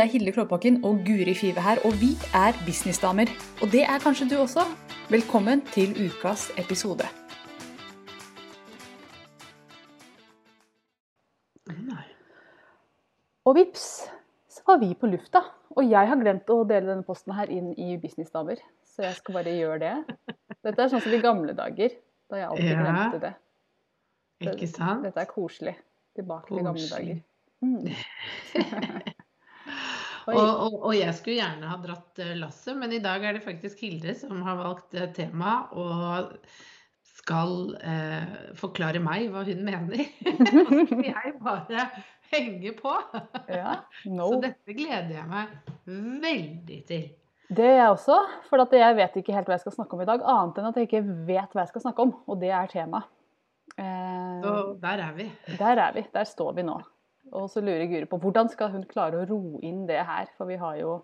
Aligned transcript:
Det 0.00 0.06
er 0.06 0.12
Hilde 0.12 0.32
Klåbakken 0.32 0.84
og 0.84 1.02
Guri 1.04 1.34
Five 1.36 1.60
her, 1.60 1.76
og 1.84 1.92
vi 2.00 2.08
er 2.34 2.54
businessdamer. 2.66 3.28
Og 3.62 3.68
det 3.72 3.82
er 3.84 3.98
kanskje 4.00 4.30
du 4.30 4.38
også. 4.40 4.62
Velkommen 5.10 5.60
til 5.74 5.92
ukas 6.06 6.46
episode. 6.62 7.04
Og 13.44 13.54
vips, 13.60 13.84
så 14.48 14.64
var 14.72 14.80
vi 14.80 14.94
på 14.94 15.12
lufta. 15.12 15.44
Og 15.76 15.84
jeg 15.90 16.08
har 16.08 16.24
glemt 16.24 16.48
å 16.48 16.62
dele 16.64 16.94
denne 16.94 17.04
posten 17.04 17.36
her 17.36 17.52
inn 17.52 17.74
i 17.76 18.00
Businessdamer, 18.00 18.56
så 18.88 19.04
jeg 19.04 19.20
skal 19.20 19.42
bare 19.42 19.52
gjøre 19.60 19.78
det. 19.84 19.94
Dette 20.64 20.80
er 20.80 20.94
sånn 20.96 21.04
som 21.04 21.12
i 21.12 21.20
gamle 21.20 21.52
dager, 21.52 21.92
da 22.32 22.40
jeg 22.40 22.48
alltid 22.48 22.72
Ja. 22.72 22.82
glemte 22.88 23.24
det. 23.28 23.34
Ikke 24.48 24.74
sant? 24.78 25.04
Dette 25.04 25.20
er 25.20 25.34
koselig. 25.36 25.76
Tilbake 26.16 26.54
til 26.54 26.64
gamle 26.64 26.88
dager. 26.88 27.20
Mm. 27.60 27.84
Og, 30.30 30.36
og, 30.36 30.74
og 30.90 30.92
jeg 30.94 31.14
skulle 31.16 31.38
gjerne 31.40 31.70
ha 31.70 31.78
dratt 31.82 32.20
eh, 32.22 32.34
lasset, 32.38 32.76
men 32.78 32.92
i 32.94 33.00
dag 33.02 33.24
er 33.24 33.38
det 33.38 33.42
faktisk 33.42 33.80
Hilde 33.82 34.14
som 34.18 34.42
har 34.46 34.58
valgt 34.60 34.94
eh, 34.94 35.08
tema 35.16 35.54
og 35.72 36.36
skal 37.20 37.74
eh, 37.84 38.28
forklare 38.58 39.00
meg 39.02 39.28
hva 39.32 39.42
hun 39.48 39.64
mener. 39.66 40.00
Og 40.30 40.70
så 40.70 40.84
skal 40.88 41.02
jeg 41.04 41.32
bare 41.44 41.86
henge 42.32 42.72
på. 42.78 42.92
Ja, 43.50 43.74
no. 44.16 44.28
Så 44.30 44.38
dette 44.46 44.76
gleder 44.76 45.16
jeg 45.18 45.26
meg 45.28 45.56
veldig 46.24 46.78
til. 46.88 47.08
Det 47.50 47.66
gjør 47.66 47.76
jeg 47.80 47.92
også, 47.96 48.16
for 48.46 48.62
at 48.62 48.74
jeg 48.78 48.96
vet 49.00 49.16
ikke 49.18 49.34
helt 49.34 49.48
hva 49.50 49.56
jeg 49.56 49.64
skal 49.64 49.74
snakke 49.74 49.96
om 49.96 50.04
i 50.04 50.08
dag. 50.08 50.22
Annet 50.32 50.60
enn 50.62 50.68
at 50.70 50.76
jeg 50.78 50.86
ikke 50.86 51.02
vet 51.28 51.56
hva 51.56 51.64
jeg 51.64 51.72
skal 51.72 51.84
snakke 51.88 52.06
om, 52.06 52.12
og 52.30 52.38
det 52.40 52.52
er 52.54 52.70
tema. 52.70 53.02
Eh, 53.74 54.36
Så 54.44 54.52
der 54.82 55.02
er 55.08 55.16
vi. 55.18 55.26
der 55.58 55.82
er 55.88 55.96
vi. 55.98 56.06
Der 56.14 56.28
står 56.30 56.54
vi 56.60 56.66
nå. 56.70 56.78
Og 57.36 57.46
så 57.52 57.62
lurer 57.62 57.86
Guri 57.90 58.08
på 58.10 58.18
hvordan 58.22 58.50
skal 58.50 58.72
hun 58.74 58.84
klare 58.90 59.20
å 59.20 59.28
roe 59.28 59.60
inn 59.66 59.84
det 59.88 60.00
her, 60.06 60.30
for 60.36 60.50
vi 60.50 60.58
har 60.60 60.78
jo 60.80 60.96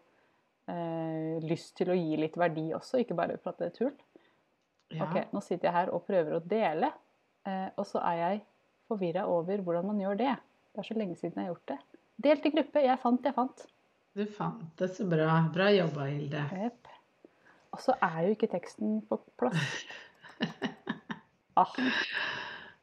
eh, 0.70 1.36
lyst 1.46 1.76
til 1.78 1.92
å 1.92 1.98
gi 1.98 2.18
litt 2.18 2.36
verdi 2.40 2.68
også, 2.76 3.00
ikke 3.02 3.16
bare 3.18 3.38
prate 3.42 3.70
tull. 3.76 3.94
Ja. 4.94 5.06
Ok, 5.06 5.18
Nå 5.34 5.42
sitter 5.42 5.68
jeg 5.68 5.76
her 5.76 5.94
og 5.94 6.04
prøver 6.06 6.38
å 6.38 6.42
dele, 6.42 6.90
eh, 7.46 7.68
og 7.74 7.86
så 7.88 8.02
er 8.06 8.20
jeg 8.22 8.42
forvirra 8.90 9.26
over 9.30 9.62
hvordan 9.62 9.88
man 9.90 10.02
gjør 10.02 10.18
det. 10.20 10.34
Det 10.72 10.82
er 10.82 10.88
så 10.90 10.98
lenge 10.98 11.18
siden 11.18 11.40
jeg 11.40 11.48
har 11.48 11.54
gjort 11.54 11.72
det. 11.72 12.02
Delt 12.26 12.46
i 12.48 12.52
gruppe. 12.54 12.82
Jeg 12.84 13.02
fant, 13.02 13.26
jeg 13.26 13.36
fant. 13.36 13.66
Du 14.16 14.24
fant 14.32 14.68
det 14.80 14.90
så 14.96 15.04
bra. 15.08 15.40
Bra 15.52 15.68
jobba, 15.74 16.06
Hilde. 16.08 16.42
Yep. 16.56 16.92
Og 17.76 17.82
så 17.84 17.96
er 18.00 18.18
jo 18.24 18.36
ikke 18.36 18.48
teksten 18.56 19.00
på 19.08 19.20
plass. 19.40 19.78
Ah, 21.56 21.70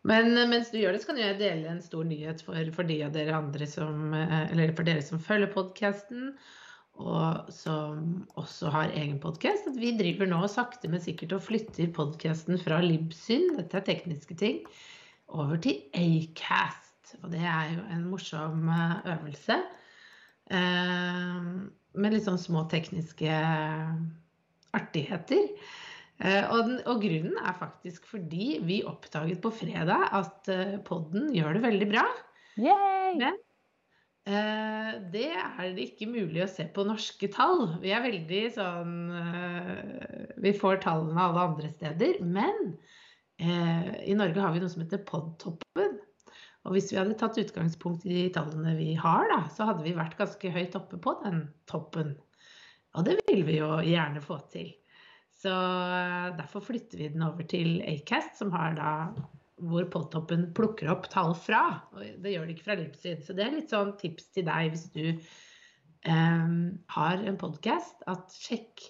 Men 0.07 0.35
eh, 0.37 0.49
mens 0.49 0.71
du 0.71 0.79
gjør 0.79 0.95
det, 0.95 1.03
så 1.03 1.11
kan 1.11 1.21
jeg 1.21 1.39
dele 1.39 1.71
en 1.71 1.83
stor 1.83 2.07
nyhet 2.07 2.43
for, 2.45 2.59
for 2.75 2.87
de 2.89 2.99
dere 3.13 3.37
andre 3.37 3.67
som 3.69 4.15
eh, 4.17 4.51
Eller 4.51 4.75
for 4.75 4.87
dere 4.87 5.03
som 5.05 5.21
følger 5.23 5.51
podkasten, 5.53 6.33
og 7.01 7.47
som 7.49 8.25
også 8.37 8.69
har 8.73 8.91
egen 8.93 9.17
podkast. 9.23 9.71
Vi 9.79 9.95
driver 9.97 10.29
nå 10.29 10.43
sakte, 10.51 10.91
men 10.91 11.01
sikkert 11.01 11.37
og 11.39 11.45
flytter 11.47 11.89
podkasten 11.95 12.59
fra 12.61 12.77
Libsyn, 12.83 13.55
dette 13.57 13.79
er 13.79 13.87
tekniske 13.87 14.37
ting, 14.37 14.59
over 15.33 15.57
til 15.63 15.79
Acast. 15.97 17.15
Og 17.23 17.31
det 17.33 17.41
er 17.41 17.71
jo 17.73 17.87
en 17.95 18.05
morsom 18.11 18.67
eh, 18.69 18.99
øvelse. 19.15 19.61
Med 20.53 22.13
litt 22.13 22.25
sånn 22.27 22.41
små 22.41 22.65
tekniske 22.69 23.31
artigheter. 24.75 25.47
Eh, 26.21 26.45
Og, 26.51 26.67
den, 26.67 26.77
og 26.85 27.01
grunnen 27.01 27.39
er 27.41 27.55
faktisk 27.57 28.05
fordi 28.11 28.59
vi 28.63 28.83
oppdaget 28.85 29.41
på 29.41 29.51
fredag 29.53 30.11
at 30.13 30.51
eh, 30.51 30.77
podden 30.85 31.31
gjør 31.33 31.57
det 31.57 31.63
veldig 31.65 31.89
bra. 31.89 32.05
yay! 32.57 33.17
Men 33.17 33.39
uh, 34.29 34.91
det 35.11 35.31
er 35.35 35.73
det 35.75 35.87
ikke 35.89 36.07
mulig 36.07 36.45
å 36.45 36.49
se 36.49 36.67
på 36.71 36.85
norske 36.87 37.27
tall. 37.33 37.65
Vi 37.81 37.91
er 37.91 38.05
veldig 38.05 38.43
sånn 38.55 38.93
uh, 39.11 40.29
Vi 40.41 40.53
får 40.55 40.83
tallene 40.85 41.25
alle 41.25 41.47
andre 41.49 41.71
steder. 41.73 42.21
Men 42.23 42.75
uh, 43.41 43.91
i 44.05 44.15
Norge 44.15 44.39
har 44.39 44.53
vi 44.53 44.63
noe 44.63 44.71
som 44.71 44.85
heter 44.85 45.03
Podtoppen. 45.09 45.99
Og 46.63 46.77
hvis 46.77 46.93
vi 46.93 46.99
hadde 47.01 47.17
tatt 47.19 47.41
utgangspunkt 47.41 48.05
i 48.07 48.13
de 48.15 48.27
tallene 48.37 48.77
vi 48.77 48.93
har, 48.95 49.25
da, 49.33 49.41
så 49.51 49.67
hadde 49.67 49.83
vi 49.83 49.97
vært 49.97 50.15
ganske 50.21 50.53
høyt 50.55 50.77
oppe 50.79 51.01
på 51.03 51.17
den 51.25 51.43
toppen. 51.67 52.13
Og 52.95 53.03
det 53.09 53.17
vil 53.27 53.43
vi 53.43 53.57
jo 53.57 53.75
gjerne 53.83 54.21
få 54.23 54.37
til. 54.53 54.71
Så 55.43 55.51
eh, 55.51 56.33
derfor 56.37 56.63
flytter 56.63 57.01
vi 57.01 57.09
den 57.11 57.23
over 57.25 57.43
til 57.49 57.81
Acast, 57.83 58.37
som 58.39 58.53
har 58.55 58.77
da 58.79 58.91
hvor 59.63 59.85
Podtoppen 59.91 60.49
plukker 60.55 60.91
opp 60.91 61.09
tall 61.11 61.35
fra. 61.39 61.63
Og 61.95 62.03
det 62.23 62.33
gjør 62.33 62.47
det 62.47 62.55
ikke 62.55 62.67
fra 62.67 62.79
Lipsyd. 62.79 63.23
Så 63.25 63.35
det 63.35 63.45
er 63.45 63.55
litt 63.57 63.71
sånn 63.71 63.95
tips 63.99 64.31
til 64.35 64.47
deg 64.47 64.73
hvis 64.73 64.89
du 64.95 65.05
um, 66.09 66.57
har 66.95 67.23
en 67.23 67.39
podkast, 67.39 68.03
at 68.11 68.35
sjekk, 68.35 68.85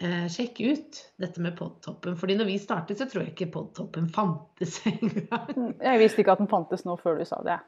uh, 0.00 0.24
sjekk 0.32 0.62
ut 0.62 1.00
dette 1.20 1.44
med 1.44 1.56
Podtoppen. 1.58 2.16
Fordi 2.20 2.38
når 2.38 2.48
vi 2.48 2.58
startet, 2.62 3.00
så 3.00 3.08
tror 3.10 3.26
jeg 3.26 3.34
ikke 3.34 3.50
Podtoppen 3.58 4.08
fantes 4.12 4.80
engang. 4.92 5.74
Jeg 5.76 6.04
visste 6.04 6.24
ikke 6.24 6.36
at 6.38 6.44
den 6.44 6.52
fantes 6.52 6.86
nå 6.88 6.96
før 7.00 7.20
du 7.20 7.26
sa 7.28 7.42
det. 7.44 7.60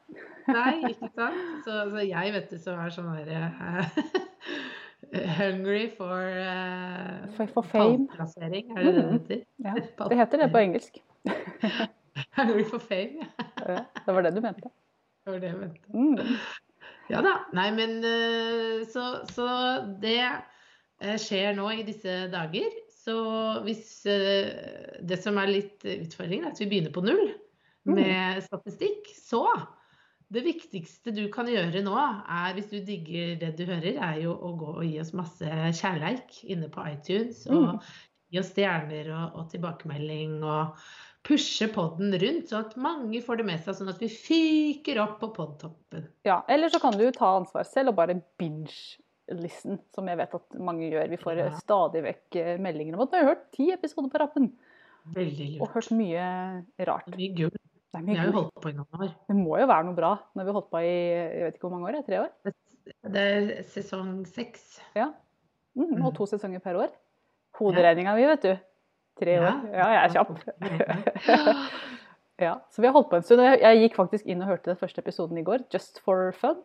Nei, 0.48 0.78
ikke 0.92 1.12
sant? 1.12 1.42
Så, 1.66 1.82
så 1.92 2.06
jeg 2.06 2.36
vet 2.38 2.52
du 2.52 2.60
som 2.60 2.80
er 2.80 2.96
sånn 2.96 3.12
derre 3.18 3.88
Hungry 5.10 5.90
for, 5.96 6.20
uh, 6.24 7.26
For, 7.36 7.46
for 7.50 7.62
fame. 7.66 8.06
pallplassering, 8.08 8.70
er 8.76 8.82
det 8.86 8.92
det 8.94 9.02
det 9.02 9.12
heter? 9.12 9.40
Ja, 9.64 10.06
det 10.08 10.18
heter 10.20 10.42
det 10.42 10.48
på 10.52 10.62
engelsk. 10.66 11.00
Hungry 12.38 12.64
for 12.70 12.78
fame, 12.78 13.26
ja. 13.66 13.82
Det 14.06 14.14
var 14.14 14.22
det 14.22 14.34
du 14.36 14.40
mente. 14.44 14.70
Det 15.24 15.32
var 15.34 15.42
det 15.42 15.50
jeg 15.50 15.58
mente. 15.58 15.92
Mm. 15.92 16.36
Ja 17.10 17.20
da. 17.22 17.34
Nei, 17.52 17.68
men 17.76 17.98
eh, 18.06 18.86
så, 18.88 19.04
så 19.30 19.46
det 20.02 20.16
eh, 20.22 21.18
skjer 21.20 21.54
nå 21.58 21.68
i 21.74 21.84
disse 21.86 22.16
dager. 22.32 22.72
Så 23.02 23.16
hvis 23.66 23.86
det 24.06 25.16
som 25.18 25.38
er 25.42 25.50
litt 25.50 25.82
utfordringen, 25.82 26.46
er 26.46 26.52
at 26.54 26.60
vi 26.62 26.68
begynner 26.70 26.92
på 26.94 27.02
null 27.02 27.32
med 27.90 28.38
statistikk, 28.46 29.08
så 29.18 29.42
det 30.32 30.42
viktigste 30.46 31.12
du 31.14 31.26
kan 31.32 31.46
gjøre 31.50 31.82
nå, 31.84 31.92
er 32.32 32.54
hvis 32.56 32.70
du 32.70 32.78
digger 32.86 33.36
det 33.40 33.52
du 33.58 33.64
hører, 33.68 33.98
er 34.00 34.20
jo 34.24 34.32
å 34.34 34.52
gå 34.58 34.70
og 34.78 34.84
gi 34.86 34.98
oss 35.02 35.12
masse 35.12 35.44
kjærleik 35.78 36.38
inne 36.48 36.68
på 36.72 36.84
iTunes. 36.88 37.44
Og 37.50 37.74
Mm. 37.74 37.80
gi 38.32 38.38
oss 38.40 38.52
stjerner 38.54 39.10
og, 39.12 39.34
og 39.42 39.50
tilbakemelding. 39.52 40.38
og 40.42 40.76
pushe 41.22 41.68
podden 41.70 42.10
rundt, 42.18 42.48
sånn 42.50 42.64
at 42.66 42.72
mange 42.76 43.20
får 43.22 43.36
det 43.38 43.44
med 43.46 43.60
seg, 43.62 43.76
sånn 43.78 43.88
at 43.92 44.00
vi 44.02 44.08
fyker 44.10 44.98
opp 45.04 45.20
på 45.20 45.28
podtoppen. 45.36 46.08
Ja, 46.26 46.40
eller 46.50 46.68
så 46.68 46.80
kan 46.82 46.96
du 46.98 47.04
ta 47.14 47.36
ansvar 47.38 47.62
selv 47.62 47.92
og 47.92 47.94
bare 48.00 48.16
binge-listen, 48.40 49.78
som 49.94 50.08
jeg 50.10 50.18
vet 50.18 50.34
at 50.34 50.56
mange 50.58 50.88
gjør. 50.90 51.08
Vi 51.12 51.16
får 51.22 51.36
Ja. 51.38 51.50
stadig 51.60 52.02
vekk 52.02 52.36
eh, 52.42 52.56
meldinger 52.58 52.94
om 52.98 53.02
at 53.06 53.10
du 53.12 53.16
har 53.20 53.28
hørt 53.34 53.52
ti 53.52 53.70
episoder 53.70 54.10
på 54.10 54.18
rappen, 54.18 54.50
Veldig 55.14 55.46
lurt. 55.52 55.62
og 55.62 55.68
hørt 55.76 55.90
mye 55.94 56.26
rart. 56.88 57.06
Mye 57.16 57.34
gull. 57.36 57.50
Det, 57.92 58.00
Vi 58.06 58.14
har 58.16 58.26
jo 58.30 58.32
holdt 58.38 58.54
på 58.62 58.70
i 58.70 58.72
noen 58.72 59.00
år. 59.04 59.10
det 59.28 59.36
må 59.36 59.58
jo 59.60 59.66
være 59.68 59.84
noe 59.84 59.94
bra 59.94 60.12
når 60.34 60.42
vi 60.46 60.48
har 60.48 60.56
holdt 60.56 60.70
på 60.72 60.80
i 60.80 60.92
jeg 60.92 61.42
vet 61.44 61.54
ikke 61.58 61.68
hvor 61.68 61.74
mange 61.76 61.90
år, 61.92 62.04
tre 62.06 62.20
år? 62.22 62.30
Det 63.12 63.22
er 63.22 63.62
sesong 63.68 64.24
seks. 64.26 64.80
Ja. 64.96 65.10
Mm, 65.76 65.98
og 66.04 66.12
Mm. 66.12 66.14
to 66.16 66.26
sesonger 66.26 66.58
per 66.64 66.74
år. 66.76 66.88
Hoderegninga 67.58 68.14
mi, 68.16 68.24
vet 68.26 68.42
du. 68.42 68.56
Tre 69.20 69.36
år. 69.40 69.60
Ja, 69.72 69.88
jeg 69.92 70.02
er 70.02 70.14
kjapp. 70.16 70.32
Ja, 72.42 72.56
så 72.72 72.80
vi 72.82 72.88
har 72.88 72.94
holdt 72.96 73.10
på 73.10 73.16
en 73.20 73.22
stund. 73.22 73.40
og 73.40 73.46
Jeg, 73.46 73.60
jeg 73.62 73.80
gikk 73.84 73.96
faktisk 74.00 74.26
inn 74.26 74.40
og 74.42 74.48
hørte 74.50 74.72
den 74.72 74.78
første 74.80 74.98
episoden 75.04 75.38
i 75.38 75.44
går, 75.46 75.62
just 75.72 76.00
for 76.02 76.32
fun. 76.34 76.56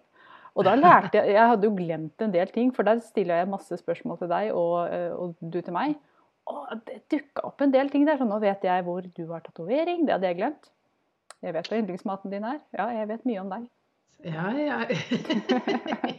Og 0.57 0.65
da 0.65 0.73
lærte 0.79 1.19
jeg 1.19 1.35
Jeg 1.35 1.49
hadde 1.51 1.67
jo 1.67 1.75
glemt 1.77 2.23
en 2.23 2.31
del 2.33 2.47
ting, 2.49 2.71
for 2.73 2.87
der 2.87 2.99
stiller 3.05 3.43
jeg 3.43 3.49
masse 3.51 3.77
spørsmål 3.77 4.17
til 4.23 4.31
deg 4.31 4.53
og, 4.57 4.87
eh, 4.89 5.11
og 5.13 5.35
du 5.43 5.59
til 5.61 5.73
meg. 5.75 5.93
Og 6.47 6.71
det 6.87 7.03
dukka 7.11 7.43
opp 7.45 7.61
en 7.61 7.71
del 7.75 7.89
ting 7.93 8.07
der, 8.07 8.17
så 8.17 8.25
nå 8.25 8.39
vet 8.41 8.63
jeg 8.65 8.83
hvor 8.87 9.01
du 9.05 9.23
har 9.33 9.43
tatovering. 9.45 10.05
Det 10.07 10.15
hadde 10.15 10.27
jeg 10.31 10.39
glemt. 10.39 10.69
Jeg 11.45 11.53
vet 11.53 11.67
hva 11.69 11.77
yndlingsmaten 11.81 12.31
din 12.33 12.45
er. 12.47 12.59
Ja, 12.73 12.87
jeg 12.95 13.09
vet 13.11 13.25
mye 13.29 13.41
om 13.43 13.51
deg. 13.53 13.67
Ja, 14.25 14.47
ja. 14.57 14.77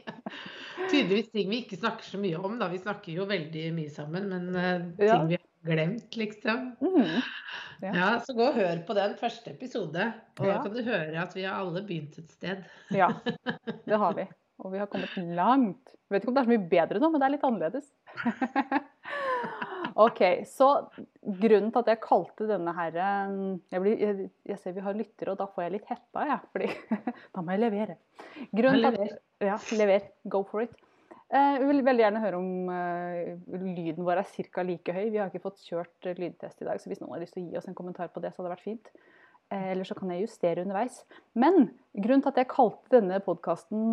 Tydeligvis 0.88 1.32
ting 1.34 1.48
vi 1.50 1.58
ikke 1.64 1.76
snakker 1.80 2.06
så 2.06 2.20
mye 2.22 2.38
om, 2.38 2.54
da. 2.60 2.68
Vi 2.70 2.78
snakker 2.80 3.12
jo 3.16 3.26
veldig 3.28 3.64
mye 3.76 3.90
sammen, 3.92 4.28
men 4.30 4.44
eh, 4.54 4.84
ting 4.96 5.08
Ja. 5.08 5.16
vi 5.28 5.36
har 5.40 5.46
glemt, 5.66 6.16
liksom. 6.16 6.58
Mm. 6.80 7.16
Ja. 7.82 7.90
Ja, 7.92 8.08
så 8.24 8.34
gå 8.38 8.44
og 8.46 8.56
hør 8.58 8.78
på 8.86 8.94
den 8.96 9.16
første 9.18 9.50
episode, 9.52 10.06
og 10.38 10.46
da 10.46 10.56
kan 10.62 10.74
du 10.74 10.80
høre 10.86 11.18
at 11.22 11.34
vi 11.36 11.44
har 11.46 11.58
alle 11.58 11.82
begynt 11.86 12.18
et 12.22 12.30
sted. 12.34 12.62
Ja, 12.94 13.10
det 13.90 13.98
har 13.98 14.14
vi. 14.16 14.24
Og 14.62 14.72
vi 14.72 14.78
har 14.80 14.88
kommet 14.90 15.12
langt. 15.36 15.92
Jeg 16.08 16.14
vet 16.14 16.22
ikke 16.24 16.30
om 16.32 16.36
det 16.38 16.42
er 16.42 16.48
så 16.48 16.54
mye 16.54 16.70
bedre 16.70 17.02
nå, 17.02 17.10
men 17.12 17.20
det 17.20 17.26
er 17.28 17.34
litt 17.36 17.46
annerledes. 17.46 17.86
OK, 19.98 20.20
så 20.46 20.66
grunnen 21.22 21.72
til 21.74 21.80
at 21.80 21.88
jeg 21.90 21.98
kalte 22.04 22.46
denne 22.46 22.70
her 22.76 22.98
eh, 23.02 23.38
jeg, 23.74 23.82
blir, 23.82 23.96
jeg, 23.98 24.28
jeg 24.46 24.58
ser 24.62 24.76
vi 24.76 24.84
har 24.84 24.94
lyttere, 24.94 25.32
og 25.32 25.40
da 25.40 25.48
får 25.50 25.64
jeg 25.64 25.74
litt 25.74 25.88
hetta, 25.90 26.26
jeg. 26.28 26.38
fordi 26.54 26.68
da 27.34 27.42
må 27.42 27.56
jeg 27.56 27.64
levere. 27.64 27.96
Grunnen 28.54 28.84
til 28.84 29.02
at, 29.08 29.16
ja, 29.42 29.56
lever. 29.80 30.06
Go 30.30 30.44
for 30.46 30.66
it. 30.66 30.76
Vi 31.28 31.36
Jeg 31.36 31.66
vil 31.68 31.84
veldig 31.84 32.04
gjerne 32.06 32.22
høre 32.22 32.38
om 32.38 32.70
uh, 32.72 33.58
lyden 33.60 34.06
vår 34.06 34.22
er 34.22 34.30
ca. 34.54 34.62
like 34.64 34.94
høy. 34.94 35.10
Vi 35.10 35.18
har 35.18 35.28
ikke 35.28 35.42
fått 35.44 35.66
kjørt 35.66 36.06
eh, 36.06 36.16
lydtest 36.16 36.62
i 36.62 36.68
dag, 36.70 36.78
så 36.80 36.88
hvis 36.88 37.02
noen 37.02 37.16
har 37.16 37.20
lyst 37.20 37.34
til 37.36 37.42
å 37.42 37.50
gi 37.50 37.58
oss 37.58 37.68
en 37.68 37.76
kommentar 37.76 38.08
på 38.14 38.22
det, 38.22 38.30
så 38.32 38.40
hadde 38.40 38.48
det 38.48 38.54
vært 38.54 38.68
fint. 38.68 38.88
Uh, 39.50 39.66
eller 39.74 39.84
så 39.84 39.98
kan 39.98 40.14
jeg 40.14 40.24
justere 40.28 40.62
underveis. 40.62 41.02
Men 41.34 41.72
grunnen 41.98 42.22
til 42.22 42.32
at 42.32 42.40
jeg 42.40 42.52
kalte 42.54 42.94
denne 42.94 43.18
podkasten 43.26 43.92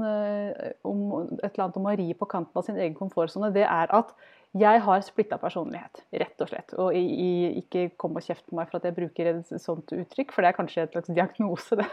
om 0.86 1.04
et 1.42 1.50
eller 1.50 1.66
annet 1.66 1.82
om 1.82 1.90
å 1.90 1.98
ri 1.98 2.08
på 2.16 2.30
kanten 2.30 2.62
av 2.62 2.70
sin 2.70 2.78
egen 2.78 2.96
komfortsone, 2.96 3.52
det 3.58 3.66
er 3.66 3.92
at 4.00 4.14
jeg 4.56 4.82
har 4.86 5.02
splitta 5.04 5.36
personlighet, 5.40 6.00
rett 6.16 6.44
og 6.44 6.48
slett. 6.48 6.74
Og 6.80 6.96
i, 6.96 7.02
i, 7.04 7.32
ikke 7.60 7.90
kom 8.00 8.16
og 8.16 8.24
kjeft 8.24 8.46
på 8.48 8.56
meg 8.56 8.70
for 8.70 8.80
at 8.80 8.88
jeg 8.88 8.96
bruker 8.96 9.32
et 9.34 9.50
sånt 9.60 9.92
uttrykk, 9.92 10.32
for 10.32 10.46
det 10.46 10.52
er 10.52 10.58
kanskje 10.58 10.86
et 10.86 10.96
slags 10.96 11.12
diagnose, 11.12 11.76
det. 11.82 11.88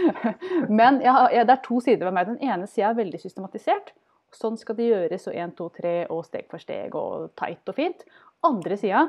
Men 0.80 1.02
jeg, 1.04 1.12
jeg, 1.36 1.48
det 1.48 1.56
er 1.56 1.62
to 1.66 1.80
sider 1.84 2.08
ved 2.08 2.16
meg. 2.16 2.30
Den 2.30 2.40
ene 2.40 2.68
sida 2.70 2.88
er 2.88 3.00
veldig 3.02 3.20
systematisert. 3.20 3.92
Sånn 4.32 4.56
skal 4.56 4.78
det 4.78 4.88
gjøres, 4.88 5.28
og 5.28 5.38
én, 5.44 5.52
to, 5.58 5.68
tre, 5.76 5.94
og 6.08 6.24
steg 6.28 6.48
for 6.48 6.62
steg, 6.62 6.96
og 6.96 7.34
tight 7.38 7.68
og 7.68 7.76
fint. 7.76 8.04
Andre 8.48 8.80
sida 8.80 9.06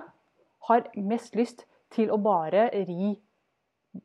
har 0.68 0.88
mest 1.00 1.40
lyst 1.40 1.64
til 1.96 2.12
å 2.12 2.20
bare 2.22 2.68
ri 2.76 3.14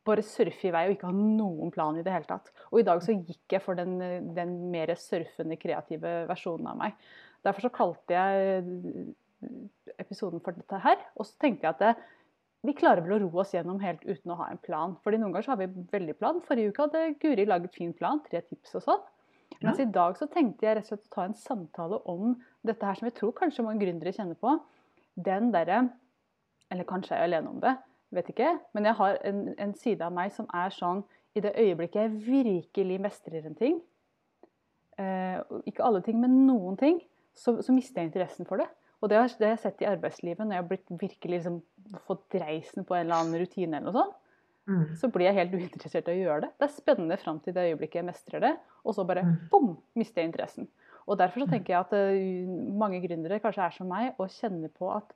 bare 0.06 0.22
surfe 0.26 0.66
i 0.66 0.72
vei 0.74 0.86
og 0.88 0.96
ikke 0.96 1.10
ha 1.10 1.14
noen 1.14 1.70
plan 1.74 1.98
i 1.98 2.02
det 2.06 2.10
hele 2.14 2.26
tatt. 2.26 2.50
Og 2.72 2.80
i 2.80 2.86
dag 2.86 3.02
så 3.04 3.14
gikk 3.14 3.54
jeg 3.54 3.62
for 3.62 3.78
den, 3.78 3.98
den 4.34 4.56
mer 4.72 4.90
surfende, 4.98 5.58
kreative 5.62 6.24
versjonen 6.30 6.72
av 6.72 6.80
meg. 6.80 6.96
Derfor 7.46 7.66
så 7.66 7.72
kalte 7.74 8.16
jeg 8.16 9.14
episoden 10.02 10.42
for 10.42 10.56
dette 10.56 10.82
her. 10.82 11.00
Og 11.16 11.28
så 11.28 11.36
tenkte 11.42 11.66
jeg 11.66 11.76
at 11.76 11.82
det, 11.84 11.94
vi 12.66 12.74
klarer 12.74 13.04
vel 13.04 13.16
å 13.16 13.20
ro 13.22 13.42
oss 13.42 13.54
gjennom 13.54 13.78
helt 13.82 14.02
uten 14.06 14.32
å 14.34 14.38
ha 14.40 14.48
en 14.50 14.62
plan. 14.62 14.96
Fordi 15.04 15.20
noen 15.22 15.34
ganger 15.34 15.46
så 15.46 15.54
har 15.54 15.60
vi 15.62 15.86
veldig 15.92 16.16
plan. 16.18 16.40
Forrige 16.46 16.72
uke 16.72 16.86
hadde 16.86 17.04
Guri 17.22 17.46
laget 17.46 17.76
fin 17.76 17.92
plan, 17.94 18.22
tre 18.26 18.42
tips 18.42 18.80
og 18.80 18.86
sånn. 18.88 19.04
Mens 19.62 19.78
i 19.78 19.86
dag 19.94 20.16
så 20.18 20.26
tenkte 20.28 20.66
jeg 20.66 20.74
rett 20.76 20.88
og 20.88 20.96
slett 20.96 21.06
å 21.06 21.14
ta 21.14 21.26
en 21.28 21.36
samtale 21.38 22.00
om 22.10 22.34
dette 22.66 22.82
her 22.82 22.98
som 22.98 23.06
jeg 23.06 23.14
tror 23.20 23.36
kanskje 23.36 23.64
mange 23.64 23.84
gründere 23.84 24.12
kjenner 24.16 24.38
på. 24.40 24.58
Den 25.14 25.52
derre 25.54 25.86
Eller 26.66 26.82
kanskje 26.82 27.14
jeg 27.14 27.22
er 27.22 27.28
alene 27.28 27.52
om 27.52 27.60
det 27.62 27.76
vet 28.14 28.30
ikke. 28.32 28.54
Men 28.74 28.88
jeg 28.88 28.98
har 29.00 29.18
en, 29.28 29.42
en, 29.58 29.74
side 29.78 30.04
av 30.04 30.14
meg 30.14 30.32
som 30.34 30.48
er 30.54 30.72
sånn 30.74 31.02
i 31.36 31.42
det 31.44 31.52
øyeblikket 31.58 32.00
jeg 32.00 32.14
virkelig 32.26 32.96
mestrer 33.04 33.44
en 33.44 33.58
ting, 33.58 33.80
eh, 35.00 35.36
ikke 35.68 35.84
alle 35.84 36.00
ting, 36.04 36.20
men 36.22 36.46
noen 36.46 36.78
ting, 36.80 37.02
så, 37.36 37.58
så, 37.62 37.74
mister 37.74 38.00
jeg 38.00 38.10
interessen 38.10 38.48
for 38.48 38.62
det. 38.62 38.68
Og 39.04 39.10
det 39.12 39.18
har, 39.20 39.32
det 39.38 39.44
har 39.44 39.54
jeg 39.54 39.64
sett 39.66 39.82
i 39.84 39.90
arbeidslivet 39.90 40.42
når 40.42 40.56
jeg 40.56 40.62
har 40.62 40.70
blitt 40.70 40.94
virkelig 41.02 41.34
liksom, 41.36 41.58
fått 42.08 42.24
dreisen 42.32 42.86
på 42.88 42.96
en 42.96 43.04
eller 43.04 43.20
annen 43.20 43.42
rutine 43.42 43.78
eller 43.78 43.90
noe 43.90 43.98
sånt. 43.98 44.22
Mm. 44.66 44.86
Så 44.98 45.12
blir 45.14 45.28
jeg 45.28 45.36
helt 45.36 45.52
uinteressert 45.54 46.08
i 46.10 46.16
å 46.16 46.22
gjøre 46.24 46.46
det. 46.46 46.54
Det 46.58 46.66
er 46.66 46.74
spennende 46.74 47.18
fram 47.20 47.38
til 47.44 47.54
det 47.54 47.68
øyeblikket 47.68 48.00
jeg 48.00 48.08
mestrer 48.08 48.42
det, 48.42 48.54
og 48.82 48.96
så 48.96 49.04
bare 49.06 49.22
mm. 49.22 49.34
bom, 49.52 49.68
mister 49.94 50.24
jeg 50.24 50.32
interessen. 50.32 50.66
Og 51.06 51.20
Derfor 51.20 51.44
så 51.44 51.46
mm. 51.46 51.52
tenker 51.52 51.76
jeg 51.76 51.84
at 51.84 51.92
uh, 51.94 52.56
mange 52.82 52.98
gründere 53.04 53.38
kanskje 53.44 53.62
er 53.62 53.76
som 53.76 53.92
meg 53.92 54.16
og 54.18 54.32
kjenner 54.34 54.72
på 54.74 54.90
at 54.90 55.14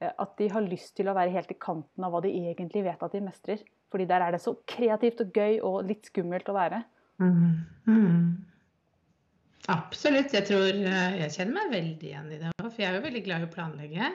Eh, 0.00 0.12
at 0.16 0.36
de 0.40 0.48
har 0.52 0.64
lyst 0.64 0.94
til 0.98 1.10
å 1.10 1.16
være 1.16 1.34
helt 1.34 1.52
i 1.52 1.58
kanten 1.60 2.06
av 2.06 2.14
hva 2.14 2.22
de 2.24 2.32
egentlig 2.32 2.84
vet 2.86 3.02
at 3.04 3.16
de 3.16 3.22
mestrer. 3.24 3.64
Fordi 3.92 4.06
der 4.08 4.24
er 4.24 4.34
det 4.34 4.42
så 4.42 4.56
kreativt 4.68 5.22
og 5.24 5.36
gøy 5.36 5.60
og 5.66 5.82
litt 5.88 6.08
skummelt 6.10 6.48
å 6.48 6.56
være. 6.56 6.84
Mm. 7.20 7.42
Absolutt. 9.68 10.32
Jeg 10.34 10.46
tror 10.48 10.70
eh, 10.72 11.18
jeg 11.20 11.34
kjenner 11.34 11.58
meg 11.58 11.74
veldig 11.74 12.08
igjen 12.08 12.32
i 12.32 12.40
det. 12.40 12.54
For 12.62 12.80
jeg 12.80 12.88
er 12.88 12.96
jo 12.98 13.04
veldig 13.04 13.24
glad 13.26 13.44
i 13.44 13.48
å 13.48 13.52
planlegge. 13.52 14.08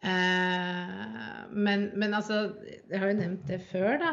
Eh, 0.00 1.48
men, 1.52 1.90
men, 2.00 2.14
altså 2.16 2.54
Jeg 2.88 3.00
har 3.00 3.10
jo 3.10 3.18
nevnt 3.18 3.48
det 3.48 3.60
før, 3.70 3.96
da. 4.02 4.12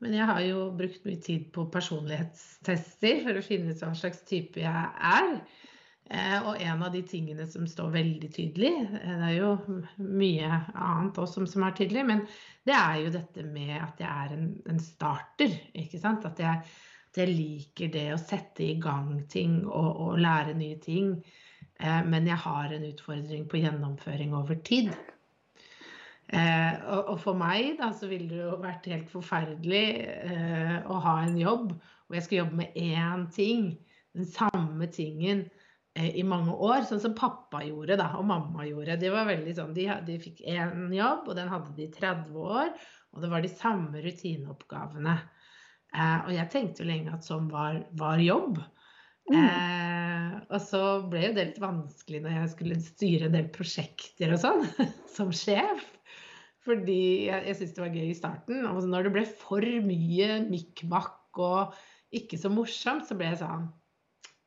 Men 0.00 0.14
jeg 0.16 0.28
har 0.30 0.44
jo 0.46 0.68
brukt 0.76 1.04
mye 1.04 1.20
tid 1.20 1.50
på 1.52 1.66
personlighetstester 1.72 3.24
for 3.26 3.36
å 3.36 3.44
finne 3.44 3.74
ut 3.74 3.82
hva 3.84 3.92
slags 3.96 4.22
type 4.28 4.62
jeg 4.62 4.84
er. 5.12 5.34
Eh, 6.10 6.38
og 6.40 6.56
en 6.58 6.80
av 6.82 6.94
de 6.94 7.02
tingene 7.06 7.44
som 7.46 7.66
står 7.68 7.92
veldig 7.94 8.30
tydelig, 8.34 8.72
det 8.90 9.18
er 9.28 9.34
jo 9.36 9.50
mye 10.00 10.48
annet 10.72 11.20
også 11.20 11.44
som, 11.46 11.66
er 11.66 11.76
tydelig, 11.78 12.02
men 12.08 12.24
det 12.66 12.74
er 12.74 12.96
jo 13.04 13.12
dette 13.14 13.44
med 13.46 13.76
at 13.76 14.00
jeg 14.02 14.10
er 14.10 14.34
en, 14.34 14.48
en 14.72 14.80
starter. 14.82 15.54
ikke 15.84 16.00
sant? 16.02 16.26
At 16.26 16.40
jeg, 16.42 16.64
jeg, 17.16 17.32
liker 17.34 17.92
det 17.92 18.06
å 18.14 18.20
sette 18.20 18.64
i 18.66 18.76
gang 18.82 19.22
ting 19.30 19.60
og, 19.66 19.88
og 20.04 20.18
lære 20.22 20.54
nye 20.58 20.78
ting. 20.82 21.14
Eh, 21.80 22.02
men 22.06 22.28
jeg 22.30 22.38
har 22.44 22.74
en 22.76 22.88
utfordring 22.90 23.46
på 23.50 23.62
gjennomføring 23.62 24.34
over 24.38 24.60
tid. 24.66 24.92
Eh, 26.30 26.74
og, 26.86 27.14
og, 27.14 27.16
for 27.22 27.38
meg 27.38 27.74
da, 27.80 27.90
så 27.96 28.10
ville 28.10 28.30
det 28.30 28.44
jo 28.44 28.60
vært 28.62 28.86
helt 28.92 29.08
forferdelig 29.10 29.86
eh, 30.30 30.76
å 30.86 31.00
ha 31.02 31.16
en 31.24 31.38
jobb 31.40 31.72
hvor 31.74 32.18
jeg 32.18 32.26
skal 32.26 32.42
jobbe 32.44 32.60
med 32.62 32.78
én 32.78 33.26
ting, 33.34 33.72
den 34.14 34.26
samme 34.26 34.86
tingen 34.90 35.46
Eh, 35.98 36.12
i 36.20 36.22
mange 36.22 36.52
år, 36.54 36.84
sånn 36.86 37.00
som 37.02 37.16
pappa 37.18 37.64
gjorde 37.66 37.96
da, 37.98 38.12
og 38.20 38.28
mamma 38.28 38.62
gjorde. 38.68 38.98
De 39.00 39.10
var 39.10 39.30
sånn, 39.56 39.74
de, 39.74 39.88
de 40.06 40.18
fikk 40.22 40.44
én 40.46 40.92
jobb, 40.94 41.26
og 41.26 41.34
den 41.38 41.50
hadde 41.50 41.74
de 41.74 41.88
i 41.88 41.92
30 41.96 42.36
år. 42.38 42.70
Og 43.10 43.24
det 43.24 43.30
var 43.32 43.42
de 43.42 43.50
samme 43.50 44.02
rutineoppgavene. 44.04 45.16
Eh, 45.90 46.18
og 46.26 46.34
jeg 46.34 46.50
tenkte 46.52 46.84
jo 46.84 46.90
lenge 46.90 47.14
at 47.14 47.26
sånn 47.26 47.48
var, 47.50 47.80
var 47.98 48.22
jobb. 48.22 48.60
Mm. 49.30 49.38
Eh, 49.38 50.36
og 50.50 50.60
så 50.64 50.82
ble 51.10 51.28
jo 51.28 51.32
det 51.36 51.46
litt 51.52 51.62
vanskelig 51.62 52.22
når 52.24 52.36
jeg 52.36 52.52
skulle 52.54 52.82
styre 52.82 53.28
en 53.28 53.36
del 53.36 53.48
prosjekter 53.54 54.34
og 54.34 54.42
sånn, 54.42 54.64
som 55.16 55.32
sjef. 55.34 55.84
Fordi 56.66 57.00
jeg, 57.30 57.46
jeg 57.48 57.56
syntes 57.56 57.76
det 57.76 57.84
var 57.84 57.96
gøy 57.96 58.08
i 58.10 58.18
starten. 58.18 58.64
Og 58.68 58.86
når 58.86 59.08
det 59.08 59.14
ble 59.16 59.26
for 59.40 59.64
mye 59.86 60.40
mikk-makk 60.50 61.40
og 61.40 61.76
ikke 62.14 62.38
så 62.40 62.50
morsomt, 62.52 63.06
så 63.08 63.16
ble 63.16 63.30
jeg 63.32 63.42
sånn 63.44 63.70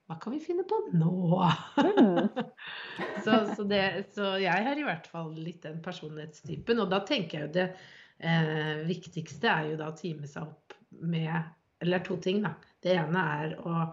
hva 0.04 0.18
kan 0.20 0.34
vi 0.36 0.42
finne 0.44 0.66
på 0.68 0.78
nå? 1.00 1.40
Mm. 1.80 2.28
så, 3.24 3.38
så, 3.56 3.64
det, 3.64 3.84
så, 4.12 4.34
jeg 4.42 4.66
har 4.68 4.80
i 4.80 4.84
hvert 4.86 5.08
fall 5.10 5.32
litt 5.38 5.64
den 5.64 5.80
personlighetstypen. 5.84 6.82
Og 6.84 6.92
da 6.92 7.00
tenker 7.08 7.40
jeg 7.40 7.48
jo 7.48 7.54
det 7.56 7.68
eh, 8.20 8.84
viktigste 8.90 9.50
er 9.50 9.72
jo 9.72 9.80
da 9.80 9.90
å 9.90 9.98
time 9.98 10.28
seg 10.30 10.44
opp 10.44 10.63
med 11.02 11.34
Eller 11.84 12.00
to 12.00 12.16
ting, 12.22 12.42
da. 12.46 12.54
Det 12.80 12.94
ene 12.96 13.22
er 13.44 13.56
å 13.60 13.90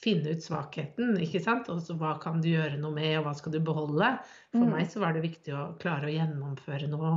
finne 0.00 0.34
ut 0.34 0.44
svakheten, 0.44 1.14
ikke 1.24 1.40
sant. 1.40 1.68
Og 1.72 1.80
så 1.84 1.96
hva 1.96 2.14
kan 2.20 2.42
du 2.42 2.50
gjøre 2.50 2.76
noe 2.80 2.92
med, 2.92 3.14
og 3.18 3.28
hva 3.28 3.32
skal 3.38 3.54
du 3.54 3.60
beholde? 3.64 4.10
For 4.52 4.66
mm. 4.66 4.74
meg 4.74 4.90
så 4.92 5.00
var 5.00 5.16
det 5.16 5.24
viktig 5.24 5.54
å 5.56 5.70
klare 5.80 6.10
å 6.10 6.12
gjennomføre 6.12 6.90
noe. 6.92 7.14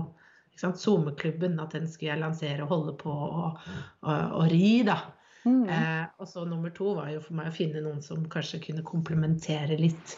SoMe-klubben, 0.55 1.57
at 1.59 1.73
den 1.75 1.89
skulle 1.89 2.13
jeg 2.13 2.21
lansere 2.21 2.63
og 2.63 2.71
holde 2.71 2.95
på 2.99 3.11
og, 3.11 3.59
og, 4.05 4.33
og 4.39 4.47
ri, 4.53 4.83
da. 4.87 4.99
Mm. 5.43 5.63
Eh, 5.67 6.03
og 6.21 6.27
så 6.29 6.45
nummer 6.47 6.71
to 6.71 6.93
var 6.95 7.09
jo 7.11 7.23
for 7.23 7.35
meg 7.35 7.49
å 7.49 7.55
finne 7.55 7.81
noen 7.83 8.03
som 8.05 8.23
kanskje 8.31 8.61
kunne 8.63 8.85
komplementere 8.87 9.75
litt 9.79 10.17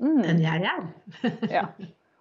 mm. 0.00 0.22
den 0.22 0.44
jeg 0.44 0.68
er. 0.70 0.86
ja. 1.58 1.66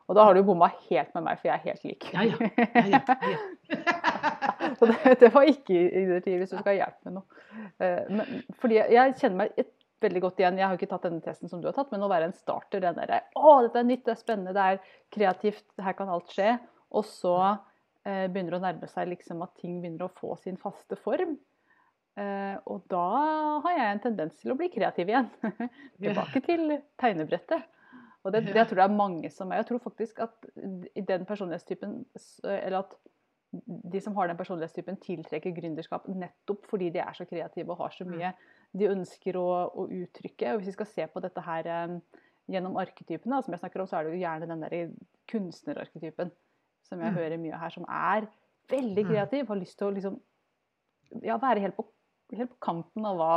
Og 0.09 0.17
da 0.17 0.25
har 0.25 0.33
du 0.33 0.41
bomma 0.41 0.71
helt 0.89 1.13
med 1.13 1.27
meg, 1.27 1.37
for 1.37 1.51
jeg 1.51 1.59
er 1.59 1.65
helt 1.69 1.83
lik. 1.85 2.07
Ja, 2.15 2.23
ja. 2.25 2.37
ja, 2.73 2.97
ja, 2.97 4.37
Så 4.79 4.87
det, 4.87 5.15
det, 5.19 5.29
var 5.33 5.49
ikke 5.49 5.75
initiativ 5.75 6.39
hvis 6.39 6.53
du 6.53 6.57
skal 6.57 6.71
ha 6.71 6.77
hjelp 6.77 7.07
med 7.07 7.17
noe. 7.19 7.43
Eh, 7.83 8.09
men, 8.11 8.41
fordi 8.61 8.79
jeg 8.79 9.15
kjenner 9.19 9.43
meg 9.43 9.59
et, 9.59 9.73
veldig 9.99 10.21
godt 10.23 10.37
igjen. 10.39 10.59
Jeg 10.59 10.67
har 10.67 10.77
ikke 10.77 10.87
tatt 10.93 11.05
denne 11.09 11.23
testen 11.23 11.51
som 11.51 11.59
du 11.59 11.67
har 11.67 11.75
tatt, 11.75 11.89
men 11.91 12.03
å 12.05 12.07
være 12.11 12.29
en 12.29 12.35
starter. 12.35 12.79
Den 12.83 12.95
derre 12.95 13.17
å, 13.35 13.57
dette 13.65 13.81
er 13.81 13.87
nytt, 13.87 14.05
det 14.05 14.13
er 14.13 14.21
spennende, 14.21 14.53
det 14.55 14.63
er 14.63 14.93
kreativt, 15.11 15.65
her 15.83 15.97
kan 15.97 16.11
alt 16.13 16.31
skje. 16.31 16.53
Og 16.95 17.03
så 17.03 17.35
eh, 17.43 18.25
begynner 18.31 18.55
det 18.55 18.59
å 18.61 18.63
nærme 18.63 18.89
seg 18.91 19.11
liksom 19.11 19.43
at 19.45 19.57
ting 19.59 19.81
begynner 19.81 20.07
å 20.07 20.13
få 20.21 20.37
sin 20.39 20.59
faste 20.61 20.95
form. 21.03 21.35
Eh, 22.19 22.55
og 22.67 22.87
da 22.91 23.09
har 23.65 23.75
jeg 23.75 23.89
en 23.89 24.05
tendens 24.07 24.39
til 24.39 24.53
å 24.53 24.57
bli 24.59 24.71
kreativ 24.73 25.11
igjen. 25.11 25.29
Tilbake 25.99 26.43
til 26.47 26.79
tegnebrettet. 26.99 27.67
Og 28.25 28.33
det, 28.35 28.43
det 28.49 28.57
jeg 28.57 28.67
tror 28.71 28.81
jeg 28.81 28.89
er 28.89 28.99
mange 28.99 29.29
som 29.31 29.51
er. 29.51 29.61
Jeg 29.61 29.69
tror 29.69 29.83
faktisk 29.83 30.19
at 30.25 30.49
i 30.97 31.03
den 31.07 31.23
personlighetstypen 31.27 32.01
Eller 32.43 32.81
at 32.81 32.97
de 33.49 34.01
som 34.03 34.15
har 34.17 34.29
den 34.29 34.37
personlighetstypen, 34.37 34.99
tiltrekker 35.01 35.53
gründerskap 35.55 36.07
nettopp 36.11 36.67
fordi 36.69 36.91
de 36.93 37.01
er 37.01 37.15
så 37.17 37.25
kreative 37.29 37.73
og 37.73 37.83
har 37.83 37.95
så 37.95 38.05
mm. 38.05 38.11
mye 38.13 38.33
de 38.77 38.89
ønsker 38.91 39.37
å, 39.39 39.47
å 39.73 39.87
uttrykke. 39.89 40.53
Og 40.53 40.61
hvis 40.61 40.71
vi 40.71 40.77
skal 40.77 40.89
se 40.91 41.07
på 41.09 41.23
dette 41.23 41.41
her 41.41 41.69
um, 41.89 41.95
gjennom 42.49 42.77
arketypene, 42.81 43.41
som 43.41 43.55
jeg 43.55 43.63
snakker 43.63 43.81
om, 43.81 43.89
så 43.89 43.97
er 43.97 44.05
det 44.05 44.13
jo 44.13 44.21
gjerne 44.21 44.49
den 44.51 44.65
der 44.65 44.91
kunstnerarketypen 45.31 46.33
som 46.85 47.01
jeg 47.01 47.13
mm. 47.13 47.17
hører 47.17 47.41
mye 47.41 47.61
her, 47.61 47.73
som 47.73 47.87
er 47.89 48.29
veldig 48.69 49.05
mm. 49.05 49.09
kreativ. 49.09 49.47
Har 49.49 49.61
lyst 49.61 49.79
til 49.81 49.89
å 49.89 49.95
liksom, 49.97 50.19
ja, 51.25 51.39
være 51.41 51.65
helt 51.65 51.77
på 51.77 51.89
helt 52.37 52.53
på 52.53 52.61
kanten 52.63 53.07
av 53.07 53.17
hva, 53.19 53.33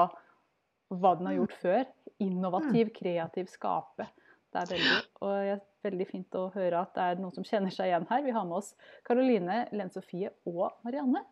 hva 0.92 1.14
den 1.18 1.30
har 1.30 1.38
gjort 1.40 1.56
før. 1.62 1.84
Innovativ, 2.22 2.92
kreativ, 2.96 3.48
skape. 3.52 4.08
Det 4.52 4.60
er 4.60 4.72
veldig, 4.74 4.96
og 5.24 5.30
det 5.32 5.52
er 5.54 5.60
veldig 5.86 6.06
fint 6.10 6.36
å 6.36 6.42
høre 6.52 6.82
at 6.84 6.92
det 6.96 7.04
er 7.08 7.20
noen 7.22 7.32
som 7.32 7.46
kjenner 7.46 7.72
seg 7.72 7.88
igjen 7.88 8.04
her. 8.10 8.20
Vi 8.26 8.34
har 8.36 8.44
med 8.48 8.58
oss 8.58 8.74
Karoline, 9.08 9.62
Len 9.72 9.92
Sofie 9.94 10.32
og 10.48 10.66
Marianne. 10.84 11.24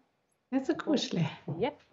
Det 0.51 0.63
er 0.63 0.67
så 0.71 0.77
koselig. 0.81 1.27
Yep. 1.61 1.85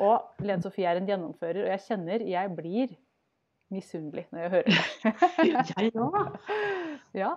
Og 0.00 0.46
Len 0.48 0.64
Sofie 0.64 0.88
er 0.88 0.98
en 0.98 1.08
gjennomfører, 1.10 1.66
og 1.66 1.72
jeg 1.74 1.84
kjenner 1.86 2.24
jeg 2.24 2.54
blir 2.56 2.96
misunnelig 3.70 4.26
når 4.32 4.40
jeg 4.40 4.50
hører 4.56 4.70
det. 4.70 5.92
òg. 6.06 6.16
Ja. 7.14 7.30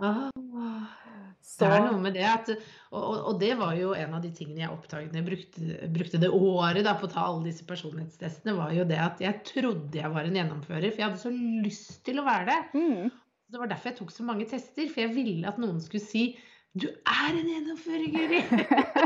Så... 1.43 1.65
Det 1.65 1.71
er 1.75 1.83
noe 1.89 1.99
med 1.99 2.15
det 2.15 2.23
at, 2.23 2.49
og, 2.95 3.03
og, 3.17 3.33
det 3.41 3.51
var 3.59 3.73
jo 3.75 3.91
en 3.99 4.15
av 4.15 4.23
de 4.23 4.31
tingene 4.35 4.63
jeg 4.63 4.71
oppdaget 4.71 5.11
når 5.11 5.19
jeg 5.19 5.27
brukte, 5.27 5.89
brukte 5.97 6.21
det 6.23 6.29
året 6.31 6.85
da, 6.87 6.93
på 6.95 7.09
å 7.09 7.11
ta 7.11 7.25
alle 7.27 7.49
disse 7.49 7.67
personlighetstestene, 7.67 8.55
var 8.55 8.71
jo 8.71 8.85
det 8.87 9.01
at 9.03 9.19
jeg 9.23 9.41
trodde 9.49 9.99
jeg 9.99 10.13
var 10.13 10.29
en 10.29 10.39
gjennomfører, 10.39 10.87
for 10.87 11.03
jeg 11.03 11.09
hadde 11.09 11.21
så 11.25 11.33
lyst 11.35 11.99
til 12.07 12.21
å 12.21 12.25
være 12.29 12.47
det. 12.47 12.79
Mm. 12.79 13.11
Det 13.53 13.61
var 13.61 13.69
derfor 13.73 13.91
jeg 13.91 13.99
tok 13.99 14.15
så 14.15 14.25
mange 14.25 14.47
tester, 14.49 14.87
for 14.87 15.03
jeg 15.03 15.13
ville 15.17 15.51
at 15.51 15.59
noen 15.61 15.83
skulle 15.83 16.05
si 16.05 16.25
du 16.73 16.87
er 16.89 17.35
en 17.37 17.49
gjennomfører, 17.51 18.07
Guri! 18.09 18.39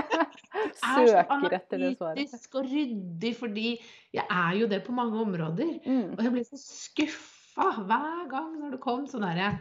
søker 0.77 1.56
etter 1.58 1.82
det 1.82 1.89
svaret. 1.98 2.22
analytisk 2.22 2.56
og 2.56 2.70
ryddig, 2.70 3.34
fordi 3.36 3.74
jeg 4.15 4.24
er 4.24 4.53
jo 4.62 4.70
det 4.72 4.79
på 4.86 4.96
mange 4.96 5.20
områder. 5.20 5.74
Mm. 5.84 6.13
Og 6.15 6.24
jeg 6.24 6.34
ble 6.38 6.46
så 6.48 6.62
skuffa 6.62 7.67
hver 7.82 8.24
gang 8.32 8.53
når 8.62 8.77
det 8.77 8.82
kom 8.86 9.03
sånn 9.10 9.25
derre 9.27 9.51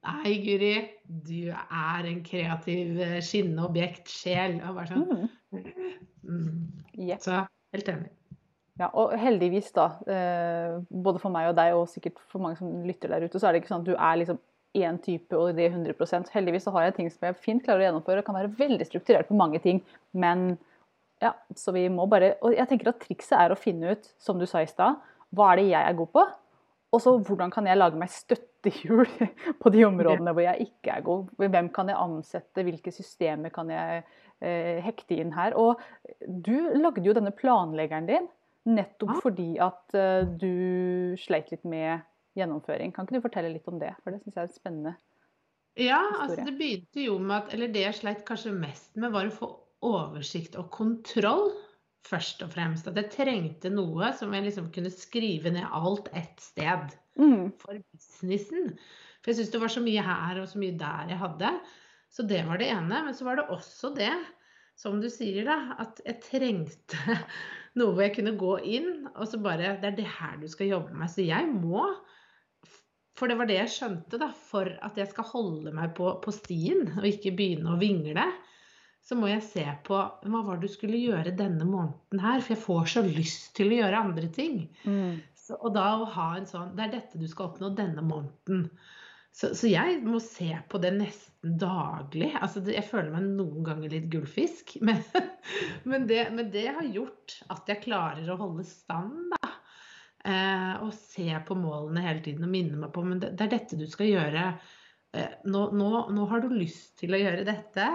Nei, 0.00 0.36
Guri, 0.40 0.74
du 1.04 1.50
er 1.52 2.06
en 2.08 2.22
kreativ, 2.24 2.94
eh, 3.00 3.18
skinnende 3.24 3.66
objektsjel. 3.68 4.60
Og 4.64 4.78
bare 4.78 4.88
sånn 4.88 5.28
Mm. 5.52 5.64
mm. 6.24 6.72
Jepp. 7.08 7.20
Så 7.20 7.46
helt 7.74 7.88
enig. 7.88 8.10
Ja, 8.80 8.88
og 8.94 9.12
heldigvis, 9.12 9.72
da, 9.76 9.90
eh, 10.08 10.78
både 10.88 11.20
for 11.20 11.30
meg 11.30 11.50
og 11.50 11.56
deg, 11.56 11.74
og 11.74 11.88
sikkert 11.88 12.18
for 12.30 12.40
mange 12.40 12.56
som 12.56 12.82
lytter 12.86 13.08
der 13.08 13.26
ute, 13.26 13.38
så 13.38 13.48
er 13.48 13.52
det 13.52 13.62
ikke 13.62 13.74
sånn 13.74 13.84
at 13.84 13.90
du 13.90 13.94
er 13.94 14.16
liksom 14.16 14.38
én 14.78 14.98
type 15.02 15.34
og 15.34 15.56
det 15.56 15.66
er 15.66 15.74
100% 15.74 16.30
Heldigvis 16.30 16.62
så 16.62 16.72
har 16.72 16.84
jeg 16.86 16.94
ting 16.94 17.10
som 17.10 17.26
jeg 17.26 17.38
fint 17.42 17.64
klarer 17.64 17.82
å 17.82 17.86
gjennomføre 17.88 18.22
og 18.22 18.24
kan 18.28 18.36
være 18.38 18.52
veldig 18.56 18.86
strukturert 18.86 19.28
på 19.28 19.36
mange 19.36 19.58
ting. 19.62 19.82
Men 20.12 20.58
ja, 21.20 21.34
så 21.58 21.74
vi 21.74 21.88
må 21.88 22.06
bare 22.08 22.36
Og 22.40 22.54
jeg 22.54 22.68
tenker 22.68 22.88
at 22.88 23.00
trikset 23.02 23.36
er 23.36 23.50
å 23.50 23.58
finne 23.58 23.92
ut, 23.92 24.14
som 24.18 24.38
du 24.38 24.46
sa 24.46 24.62
i 24.62 24.70
stad, 24.70 24.96
hva 25.34 25.52
er 25.52 25.60
det 25.60 25.70
jeg 25.70 25.82
er 25.82 25.98
god 25.98 26.12
på? 26.14 26.24
Og 26.92 27.02
så 27.04 27.12
hvordan 27.22 27.52
kan 27.54 27.68
jeg 27.70 27.78
lage 27.78 27.98
meg 28.00 28.10
støttehjul 28.10 29.06
på 29.62 29.70
de 29.70 29.84
områdene 29.86 30.32
hvor 30.34 30.42
jeg 30.42 30.66
ikke 30.68 30.96
er 30.96 31.04
god? 31.06 31.28
Hvem 31.38 31.68
kan 31.74 31.88
jeg 31.92 32.00
ansette? 32.02 32.64
Hvilke 32.66 32.92
systemer 32.94 33.52
kan 33.54 33.70
jeg 33.70 34.02
eh, 34.42 34.80
hekte 34.82 35.20
inn 35.22 35.30
her? 35.36 35.54
Og 35.54 35.78
du 36.26 36.54
lagde 36.80 37.04
jo 37.06 37.14
denne 37.16 37.30
planleggeren 37.36 38.10
din 38.10 38.26
nettopp 38.70 39.14
Ja. 39.14 39.20
fordi 39.22 39.50
at 39.62 39.94
eh, 39.96 40.26
du 40.26 41.14
sleit 41.22 41.52
litt 41.54 41.64
med 41.64 42.02
gjennomføring. 42.38 42.92
Kan 42.94 43.06
ikke 43.06 43.18
du 43.20 43.24
fortelle 43.28 43.54
litt 43.54 43.70
om 43.70 43.78
det? 43.80 43.94
For 44.02 44.10
det 44.14 44.20
syns 44.24 44.36
jeg 44.36 44.48
er 44.50 44.52
spennende. 44.58 44.96
Ja, 45.78 46.00
Historie. 46.02 46.22
altså 46.26 46.44
det 46.50 46.58
begynte 46.58 47.02
jo 47.06 47.16
med 47.22 47.36
at 47.36 47.54
Eller 47.54 47.70
det 47.72 47.82
jeg 47.86 47.94
sleit 48.02 48.24
kanskje 48.26 48.52
mest 48.52 48.90
med, 48.98 49.12
var 49.14 49.30
å 49.30 49.34
få 49.34 49.48
oversikt 49.86 50.58
og 50.60 50.66
kontroll, 50.74 51.52
først 52.08 52.42
og 52.44 52.52
fremst. 52.54 52.88
At 52.88 52.96
jeg 52.98 53.10
trengte 53.12 53.70
noe 53.72 54.12
som 54.16 54.32
jeg 54.34 54.46
liksom 54.48 54.70
kunne 54.74 54.92
skrive 54.94 55.52
ned 55.54 55.66
alt 55.68 56.10
ett 56.16 56.40
sted 56.40 56.96
Mm. 57.18 57.50
for 57.58 57.76
businessen. 57.92 58.76
For 59.20 59.32
jeg 59.32 59.40
syns 59.40 59.50
det 59.52 59.60
var 59.60 59.72
så 59.74 59.80
mye 59.84 60.02
her 60.06 60.38
og 60.40 60.46
så 60.48 60.60
mye 60.62 60.76
der 60.78 61.10
jeg 61.10 61.18
hadde. 61.20 61.50
Så 62.10 62.24
det 62.26 62.44
var 62.46 62.58
det 62.58 62.70
ene. 62.72 63.00
Men 63.04 63.14
så 63.14 63.26
var 63.26 63.36
det 63.36 63.50
også 63.52 63.90
det, 63.96 64.12
som 64.78 65.00
du 65.02 65.08
sier, 65.12 65.44
da, 65.44 65.74
at 65.82 66.00
jeg 66.06 66.22
trengte 66.24 66.96
noe 67.78 67.92
hvor 67.92 68.06
jeg 68.06 68.14
kunne 68.16 68.38
gå 68.40 68.54
inn 68.64 69.10
og 69.10 69.26
så 69.28 69.40
bare 69.42 69.74
Det 69.82 69.90
er 69.90 69.98
det 69.98 70.08
her 70.08 70.38
du 70.40 70.48
skal 70.48 70.70
jobbe 70.72 70.94
med. 70.96 71.10
Så 71.12 71.26
jeg 71.26 71.50
må 71.52 71.84
For 73.18 73.28
det 73.28 73.36
var 73.36 73.50
det 73.50 73.58
jeg 73.58 73.74
skjønte, 73.74 74.16
da. 74.22 74.30
For 74.32 74.70
at 74.80 74.96
jeg 74.96 75.10
skal 75.10 75.28
holde 75.34 75.74
meg 75.76 75.92
på, 75.98 76.14
på 76.24 76.32
stien 76.32 76.86
og 76.96 77.04
ikke 77.04 77.34
begynne 77.36 77.74
å 77.74 77.80
vingle, 77.82 78.24
så 79.06 79.16
må 79.18 79.30
jeg 79.30 79.42
se 79.42 79.64
på 79.86 79.96
hva 79.98 80.42
var 80.46 80.60
det 80.60 80.68
du 80.68 80.74
skulle 80.74 81.00
gjøre 81.00 81.32
denne 81.36 81.66
måneden 81.66 82.22
her. 82.22 82.42
For 82.44 82.54
jeg 82.54 82.62
får 82.62 82.88
så 82.94 83.02
lyst 83.06 83.52
til 83.58 83.72
å 83.72 83.80
gjøre 83.80 84.04
andre 84.04 84.30
ting. 84.34 84.62
Mm. 84.84 85.20
Så, 85.34 85.56
og 85.58 85.74
da 85.74 85.86
å 85.98 86.08
ha 86.14 86.30
en 86.36 86.46
sånn 86.46 86.74
Det 86.76 86.84
er 86.84 86.96
dette 86.98 87.20
du 87.20 87.26
skal 87.30 87.50
oppnå 87.50 87.72
denne 87.78 88.04
måneden. 88.06 88.68
Så, 89.32 89.52
så 89.54 89.70
jeg 89.70 90.00
må 90.02 90.18
se 90.22 90.50
på 90.68 90.80
det 90.82 90.92
nesten 90.98 91.56
daglig. 91.58 92.32
Altså 92.38 92.62
jeg 92.66 92.84
føler 92.86 93.12
meg 93.14 93.28
noen 93.38 93.64
ganger 93.66 93.94
litt 93.94 94.10
gullfisk. 94.12 94.76
Men, 94.86 95.00
men, 95.88 96.06
det, 96.10 96.26
men 96.34 96.50
det 96.52 96.66
har 96.68 96.86
gjort 96.86 97.38
at 97.50 97.70
jeg 97.70 97.82
klarer 97.86 98.28
å 98.30 98.38
holde 98.38 98.66
stand, 98.68 99.32
da. 99.32 99.50
Eh, 100.20 100.74
og 100.84 100.92
se 100.92 101.32
på 101.48 101.56
målene 101.56 102.02
hele 102.04 102.20
tiden 102.20 102.44
og 102.44 102.50
minne 102.52 102.76
meg 102.76 102.90
på 102.92 103.00
Men 103.06 103.22
det, 103.22 103.30
det 103.40 103.46
er 103.46 103.52
dette 103.54 103.78
du 103.80 103.86
skal 103.88 104.10
gjøre. 104.10 104.46
Eh, 105.16 105.36
nå, 105.48 105.62
nå, 105.72 105.90
nå 106.12 106.26
har 106.30 106.44
du 106.44 106.52
lyst 106.52 106.98
til 107.00 107.16
å 107.16 107.20
gjøre 107.22 107.46
dette. 107.48 107.86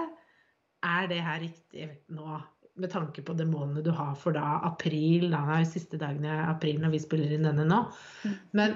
Er 0.85 1.09
det 1.11 1.21
her 1.25 1.41
riktig 1.43 1.89
nå? 2.13 2.41
Med 2.75 2.91
tanke 2.91 3.23
på 3.23 3.33
de 3.39 3.45
du 3.85 3.91
har 3.95 4.15
for 4.19 4.35
da 4.35 4.59
april. 4.67 5.29
Da, 5.31 5.45
er 5.47 5.63
jo 5.63 5.69
siste 5.71 5.97
dagen 5.97 6.25
i 6.27 6.33
april 6.43 6.81
når 6.83 6.91
vi 6.91 6.99
spiller 6.99 7.31
inn 7.31 7.47
denne 7.47 7.63
nå. 7.69 7.85
Men 8.51 8.75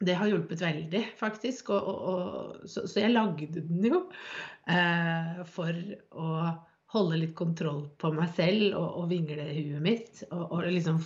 det 0.00 0.16
har 0.16 0.28
hjulpet 0.28 0.62
veldig, 0.64 1.02
faktisk. 1.18 1.70
Og, 1.76 1.90
og, 1.90 2.00
og, 2.12 2.64
så, 2.68 2.86
så 2.88 3.04
jeg 3.04 3.12
lagde 3.12 3.60
den 3.60 3.84
jo 3.84 4.00
eh, 4.68 5.44
for 5.52 5.76
å 6.16 6.30
holde 6.94 7.20
litt 7.20 7.34
kontroll 7.36 7.86
på 8.00 8.12
meg 8.16 8.32
selv 8.36 8.76
og, 8.78 8.88
og 9.02 9.10
vingle 9.12 9.44
huet 9.50 9.84
mitt. 9.84 10.24
Og, 10.30 10.44
og 10.48 10.68
liksom 10.68 11.00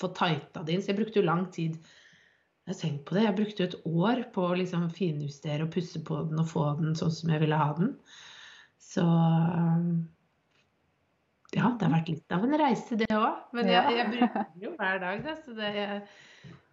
få 0.00 0.10
tighta 0.14 0.64
det 0.64 0.76
inn. 0.76 0.84
Så 0.84 0.92
jeg 0.92 1.00
brukte 1.00 1.20
jo 1.20 1.28
lang 1.28 1.46
tid. 1.54 1.78
Jeg 2.64 2.78
har 2.80 3.00
på 3.04 3.16
det. 3.16 3.26
Jeg 3.26 3.38
brukte 3.38 3.62
jo 3.62 3.70
et 3.70 3.80
år 3.90 4.22
på 4.34 4.46
å 4.48 4.58
liksom 4.58 4.86
finjustere 4.94 5.66
og 5.66 5.74
pusse 5.74 6.00
på 6.06 6.22
den 6.30 6.40
og 6.40 6.48
få 6.50 6.70
den 6.80 6.94
sånn 6.98 7.12
som 7.14 7.34
jeg 7.34 7.42
ville 7.44 7.58
ha 7.60 7.74
den. 7.78 7.92
Så 8.80 9.04
ja, 11.54 11.68
det 11.78 11.86
har 11.86 11.92
vært 11.92 12.08
litt 12.10 12.34
av 12.34 12.44
en 12.46 12.56
reise, 12.58 12.96
det 12.98 13.08
òg. 13.14 13.42
Men 13.54 13.68
jeg, 13.70 13.96
jeg 13.98 14.06
bruker 14.10 14.46
det 14.54 14.64
jo 14.64 14.72
hver 14.78 14.96
dag. 15.02 15.20
Da, 15.22 15.34
så 15.38 15.54
det, 15.54 15.70
jeg, 15.76 16.00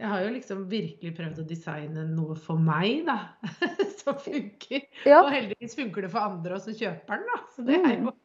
jeg 0.02 0.10
har 0.10 0.24
jo 0.26 0.32
liksom 0.34 0.64
virkelig 0.72 1.12
prøvd 1.20 1.42
å 1.44 1.46
designe 1.52 2.06
noe 2.10 2.38
for 2.40 2.62
meg, 2.62 3.04
da. 3.06 3.20
Som 4.02 4.18
funker. 4.24 4.88
Ja, 5.06 5.22
Og 5.22 5.30
heldigvis 5.36 5.78
funker 5.78 6.08
det 6.08 6.12
for 6.14 6.26
andre 6.26 6.58
også, 6.58 6.74
kjøperen, 6.80 7.28
da. 7.30 7.40
Så 7.54 7.66
det 7.68 7.78
er 7.78 8.00
jo 8.00 8.16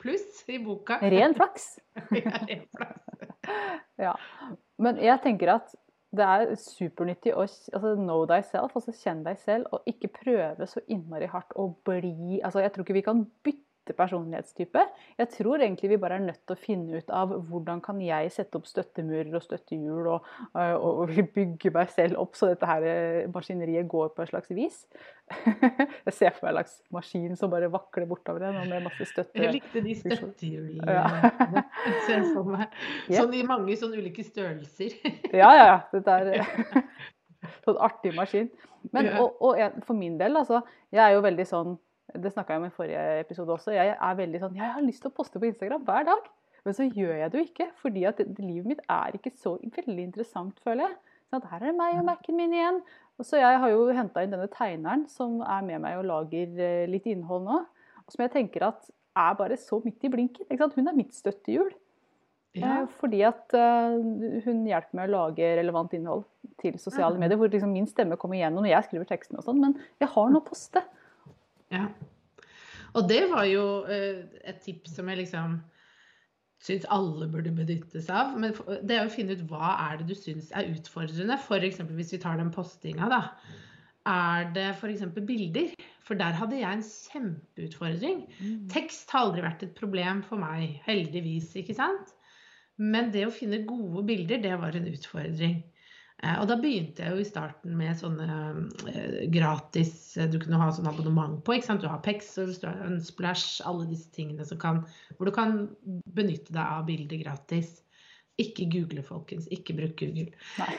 pluss 0.00 0.40
i 0.48 0.60
boka. 0.62 1.00
ren 1.02 1.36
flaks. 1.36 1.74
Ja, 2.22 2.40
ren 2.46 2.64
flaks. 2.72 3.04
Ja. 4.08 4.14
Men 4.78 5.00
jeg 5.02 5.20
tenker 5.24 5.50
at 5.58 5.72
det 6.16 6.24
er 6.24 6.54
supernyttig 6.56 7.34
å 7.34 7.42
altså, 7.44 7.94
know 7.98 8.24
thyself, 8.28 8.76
altså 8.78 8.94
kjenne 8.96 9.26
deg 9.28 9.40
selv, 9.42 9.68
og 9.72 9.88
ikke 9.90 10.10
prøve 10.22 10.68
så 10.68 10.80
innmari 10.88 11.28
hardt 11.28 11.52
å 11.56 11.68
bli 11.84 12.40
altså 12.40 12.62
Jeg 12.64 12.72
tror 12.74 12.86
ikke 12.86 12.96
vi 12.96 13.04
kan 13.10 13.24
bytte 13.44 13.67
personlighetstype. 13.96 14.82
Jeg 15.18 15.30
tror 15.34 15.62
egentlig 15.62 15.90
vi 15.92 16.00
bare 16.00 16.18
er 16.18 16.24
nødt 16.26 16.40
til 16.46 16.56
å 16.56 16.60
finne 16.60 17.00
ut 17.00 17.12
av 17.14 17.32
hvordan 17.48 17.80
kan 17.84 18.00
jeg 18.02 18.32
sette 18.34 18.58
opp 18.58 18.68
støttemurer 18.68 19.30
og 19.36 19.44
støttehjul 19.44 20.10
og, 20.14 20.28
øh, 20.52 20.74
og, 20.74 21.02
og 21.04 21.30
bygge 21.34 21.72
meg 21.74 21.92
selv 21.94 22.20
opp 22.22 22.38
så 22.38 22.50
dette 22.52 22.68
her 22.68 22.86
øh, 22.88 23.22
maskineriet 23.34 23.88
går 23.90 24.12
på 24.16 24.24
et 24.24 24.32
slags 24.32 24.52
vis. 24.54 24.84
Jeg 26.08 26.14
ser 26.16 26.32
for 26.32 26.46
meg 26.46 26.54
en 26.54 26.56
slags 26.56 26.76
maskin 26.94 27.34
som 27.36 27.50
bare 27.52 27.68
vakler 27.72 28.06
bortover 28.08 28.46
en 28.48 28.62
med 28.70 28.86
masse 28.86 29.10
støtte. 29.10 29.36
Jeg 29.36 29.58
likte 29.58 29.82
de 29.84 29.96
støttehjulene. 29.98 30.88
Ja. 30.88 31.32
Jeg 31.84 31.98
ser 32.06 32.24
for 32.32 32.48
meg. 32.54 32.72
Sånn 33.18 33.36
i 33.36 33.44
mange 33.46 33.76
sånne 33.76 34.00
ulike 34.00 34.24
størrelser. 34.24 34.96
Ja, 35.32 35.52
ja, 35.52 35.66
ja. 35.66 35.76
Dette 35.92 36.16
er 36.16 36.48
sånn 37.66 37.78
artig 37.84 38.14
maskin. 38.16 38.48
Men, 38.94 39.10
og, 39.20 39.36
og 39.44 39.58
for 39.84 39.98
min 39.98 40.16
del, 40.20 40.38
altså. 40.38 40.62
Jeg 40.94 41.02
er 41.04 41.16
jo 41.16 41.24
veldig 41.24 41.46
sånn 41.48 41.76
Det 42.14 42.32
snakka 42.32 42.54
jeg 42.54 42.62
om 42.62 42.68
i 42.68 42.74
forrige 42.74 43.02
episode 43.20 43.52
også. 43.52 43.74
Jeg 43.76 43.92
er 43.92 44.18
veldig 44.18 44.40
sånn 44.40 44.56
Jeg 44.56 44.74
har 44.74 44.84
lyst 44.84 45.02
til 45.04 45.10
å 45.10 45.16
poste 45.16 45.40
på 45.40 45.50
Instagram 45.50 45.84
hver 45.84 46.06
dag. 46.08 46.30
Men 46.64 46.76
så 46.76 46.86
gjør 46.88 47.14
jeg 47.16 47.32
det 47.32 47.38
jo 47.38 47.46
ikke, 47.46 47.66
fordi 47.80 48.04
at 48.08 48.22
livet 48.40 48.66
mitt 48.68 48.80
er 48.90 49.14
ikke 49.16 49.32
så 49.38 49.54
veldig 49.62 50.02
interessant, 50.08 50.58
føler 50.64 50.88
jeg. 50.88 50.96
Sånn 51.28 51.42
at 51.42 51.50
her 51.52 51.62
er 51.62 51.70
det 51.70 51.78
meg 51.78 51.98
og 52.00 52.06
Mac-en 52.08 52.38
min 52.38 52.54
igjen. 52.56 52.80
Og 53.20 53.26
så 53.26 53.40
jeg 53.40 53.60
har 53.62 53.72
jo 53.72 53.88
henta 53.94 54.22
inn 54.24 54.32
denne 54.32 54.48
tegneren 54.52 55.04
som 55.12 55.42
er 55.44 55.66
med 55.66 55.82
meg 55.84 55.98
og 56.00 56.08
lager 56.08 56.62
eh, 56.64 56.86
litt 56.90 57.08
innhold 57.10 57.44
nå. 57.46 57.58
Og 58.04 58.14
som 58.14 58.24
jeg 58.24 58.32
tenker 58.34 58.64
at 58.70 58.88
er 59.18 59.36
bare 59.38 59.58
så 59.60 59.80
midt 59.84 60.04
i 60.06 60.10
blinken. 60.12 60.46
Ikke 60.48 60.62
sant? 60.62 60.76
Hun 60.78 60.88
er 60.88 60.96
mitt 60.96 61.16
støttehjul. 61.16 61.72
Ja. 62.56 62.82
Eh, 62.82 62.86
Fordi 63.00 63.20
at 63.28 63.56
eh, 63.56 63.98
hun 64.46 64.62
hjelper 64.68 64.96
meg 64.96 65.10
å 65.10 65.14
lage 65.16 65.50
relevant 65.58 65.96
innhold 65.98 66.24
til 66.62 66.78
sosiale 66.80 67.20
medier. 67.20 67.40
Hvor 67.40 67.52
liksom 67.52 67.74
min 67.74 67.88
stemme 67.90 68.16
kommer 68.20 68.38
igjennom 68.38 68.64
når 68.64 68.72
jeg 68.72 68.88
skriver 68.88 69.10
teksten 69.10 69.40
og 69.40 69.44
sånn. 69.48 69.60
Men 69.64 69.76
jeg 70.00 70.12
har 70.14 70.32
noe 70.32 70.44
å 70.44 70.48
poste. 70.48 70.84
Ja. 71.74 71.88
Og 72.96 73.08
det 73.10 73.24
var 73.30 73.44
jo 73.48 73.64
eh, 73.90 74.24
et 74.48 74.62
tips 74.64 74.96
som 74.96 75.10
jeg 75.10 75.22
liksom 75.22 75.58
syns 76.64 76.86
alle 76.90 77.28
burde 77.30 77.52
benytte 77.54 78.02
seg 78.02 78.14
av. 78.14 78.34
Men 78.40 78.54
det 78.88 78.96
er 78.96 79.06
å 79.06 79.12
finne 79.12 79.36
ut 79.36 79.46
hva 79.50 79.74
er 79.88 80.00
det 80.00 80.08
du 80.10 80.16
syns 80.18 80.50
er 80.56 80.70
utfordrende. 80.72 81.38
F.eks. 81.38 81.82
hvis 81.94 82.14
vi 82.16 82.22
tar 82.22 82.40
den 82.40 82.52
postinga, 82.54 83.10
da. 83.12 83.22
Er 84.08 84.48
det 84.56 84.70
f.eks. 84.74 85.04
bilder? 85.28 85.74
For 86.08 86.18
der 86.18 86.36
hadde 86.38 86.58
jeg 86.62 86.78
en 86.78 86.84
kjempeutfordring. 86.86 88.22
Tekst 88.72 89.10
har 89.12 89.26
aldri 89.26 89.44
vært 89.44 89.66
et 89.66 89.74
problem 89.76 90.22
for 90.24 90.40
meg, 90.40 90.78
heldigvis, 90.86 91.52
ikke 91.60 91.76
sant? 91.76 92.14
Men 92.78 93.10
det 93.12 93.26
å 93.26 93.34
finne 93.34 93.64
gode 93.68 94.06
bilder, 94.08 94.40
det 94.40 94.54
var 94.62 94.76
en 94.78 94.88
utfordring. 94.88 95.58
Eh, 96.22 96.34
Og 96.42 96.48
da 96.50 96.56
begynte 96.58 97.04
jeg 97.04 97.14
jo 97.14 97.22
i 97.22 97.26
starten 97.28 97.76
med 97.78 97.94
sånne 98.00 98.28
eh, 98.90 99.26
gratis 99.30 100.16
eh, 100.18 100.26
Du 100.30 100.38
kunne 100.42 100.58
ha 100.58 100.70
sånn 100.74 100.88
abonnement 100.90 101.36
på. 101.46 101.54
ikke 101.54 101.68
sant? 101.68 101.84
Du 101.84 101.88
har 101.90 102.00
Pexels, 102.02 102.58
du 102.62 102.66
har 102.66 102.80
Unsplash, 102.88 103.60
alle 103.68 103.86
disse 103.90 104.10
tingene 104.16 104.46
som 104.48 104.58
kan, 104.58 104.80
hvor 105.16 105.30
du 105.30 105.34
kan 105.36 105.68
benytte 106.16 106.50
deg 106.54 106.62
av 106.64 106.86
bilder 106.88 107.22
gratis. 107.22 107.76
Ikke 108.38 108.68
google, 108.70 109.02
folkens. 109.02 109.48
Ikke 109.54 109.74
bruk 109.74 109.96
Google. 109.98 110.28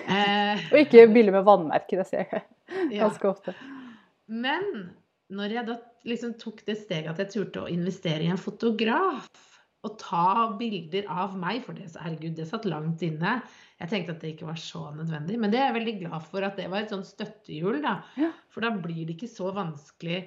Eh, 0.08 0.62
Og 0.72 0.78
ikke 0.86 1.08
bilder 1.12 1.36
med 1.40 1.48
vannmerke, 1.48 2.00
det 2.00 2.08
ser 2.08 2.24
jeg 2.32 2.44
ja. 2.96 3.06
ganske 3.08 3.28
ofte. 3.32 3.56
Men 4.32 4.90
når 5.34 5.56
jeg 5.56 5.68
da 5.68 5.76
liksom 6.08 6.36
tok 6.42 6.62
det 6.68 6.78
steget 6.80 7.10
at 7.12 7.20
jeg 7.20 7.32
turte 7.34 7.64
å 7.66 7.72
investere 7.72 8.24
i 8.26 8.32
en 8.32 8.40
fotograf 8.40 9.28
og 9.88 9.96
ta 10.02 10.50
bilder 10.60 11.06
av 11.12 11.36
meg, 11.40 11.62
for 11.64 11.76
det, 11.78 11.88
herregud, 12.00 12.36
det 12.40 12.48
satt 12.50 12.66
langt 12.68 13.04
inne. 13.06 13.38
Jeg 13.80 13.90
tenkte 13.94 14.12
at 14.16 14.20
det 14.24 14.34
ikke 14.34 14.48
var 14.50 14.60
så 14.60 14.90
nødvendig, 14.92 15.38
men 15.40 15.52
det 15.54 15.60
er 15.62 15.70
jeg 15.70 15.78
veldig 15.78 15.96
glad 16.02 16.24
for 16.28 16.44
at 16.44 16.58
det 16.60 16.68
var 16.72 16.84
et 16.84 16.92
sånn 16.92 17.06
støttehjul, 17.08 17.78
da. 17.86 17.94
Ja. 18.20 18.32
For 18.52 18.66
da 18.66 18.74
blir 18.76 19.06
det 19.08 19.16
ikke 19.16 19.30
så 19.32 19.54
vanskelig 19.56 20.20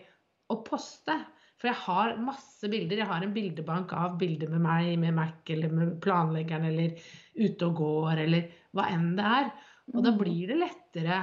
å 0.52 0.56
poste. 0.64 1.18
For 1.60 1.68
jeg 1.70 1.78
har 1.84 2.16
masse 2.18 2.66
bilder. 2.72 3.02
Jeg 3.02 3.06
har 3.06 3.22
en 3.22 3.34
bildebank 3.36 3.92
av 3.94 4.16
bilder 4.18 4.48
med 4.50 4.64
meg, 4.64 4.88
med 4.98 5.14
Mac 5.14 5.52
eller 5.52 5.70
med 5.70 5.92
planleggeren 6.02 6.64
eller 6.72 6.96
ute 7.38 7.68
og 7.68 7.76
går 7.78 8.24
eller 8.24 8.48
hva 8.74 8.88
enn 8.90 9.12
det 9.20 9.28
er. 9.28 9.52
Og 9.92 10.00
da 10.02 10.10
Mm. 10.10 10.18
blir 10.18 10.46
det 10.48 10.56
lettere 10.58 11.20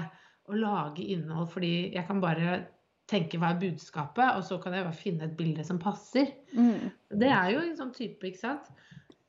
å 0.50 0.56
lage 0.56 1.04
innhold, 1.12 1.50
fordi 1.50 1.92
jeg 1.94 2.06
kan 2.08 2.22
bare 2.22 2.68
tenke 3.10 3.38
hva 3.42 3.52
er 3.56 3.60
budskapet, 3.60 4.38
og 4.38 4.44
så 4.46 4.62
kan 4.62 4.74
jeg 4.74 4.86
bare 4.86 4.94
finne 4.94 5.24
et 5.26 5.36
bilde 5.38 5.66
som 5.66 5.80
passer. 5.82 6.30
Mm. 6.54 6.92
Det 7.20 7.28
er 7.30 7.52
jo 7.56 7.60
en 7.60 7.76
sånn 7.78 7.94
type, 7.94 8.22
ikke 8.24 8.40
sant, 8.40 8.70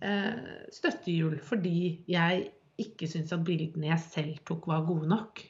eh, 0.02 0.66
støttehjul, 0.70 1.38
fordi 1.40 2.04
jeg 2.06 2.50
ikke 2.82 3.08
syntes 3.10 3.32
at 3.36 3.44
bildene 3.46 3.90
jeg 3.92 4.00
selv 4.06 4.38
tok, 4.48 4.66
var 4.70 4.86
gode 4.88 5.08
nok. 5.10 5.42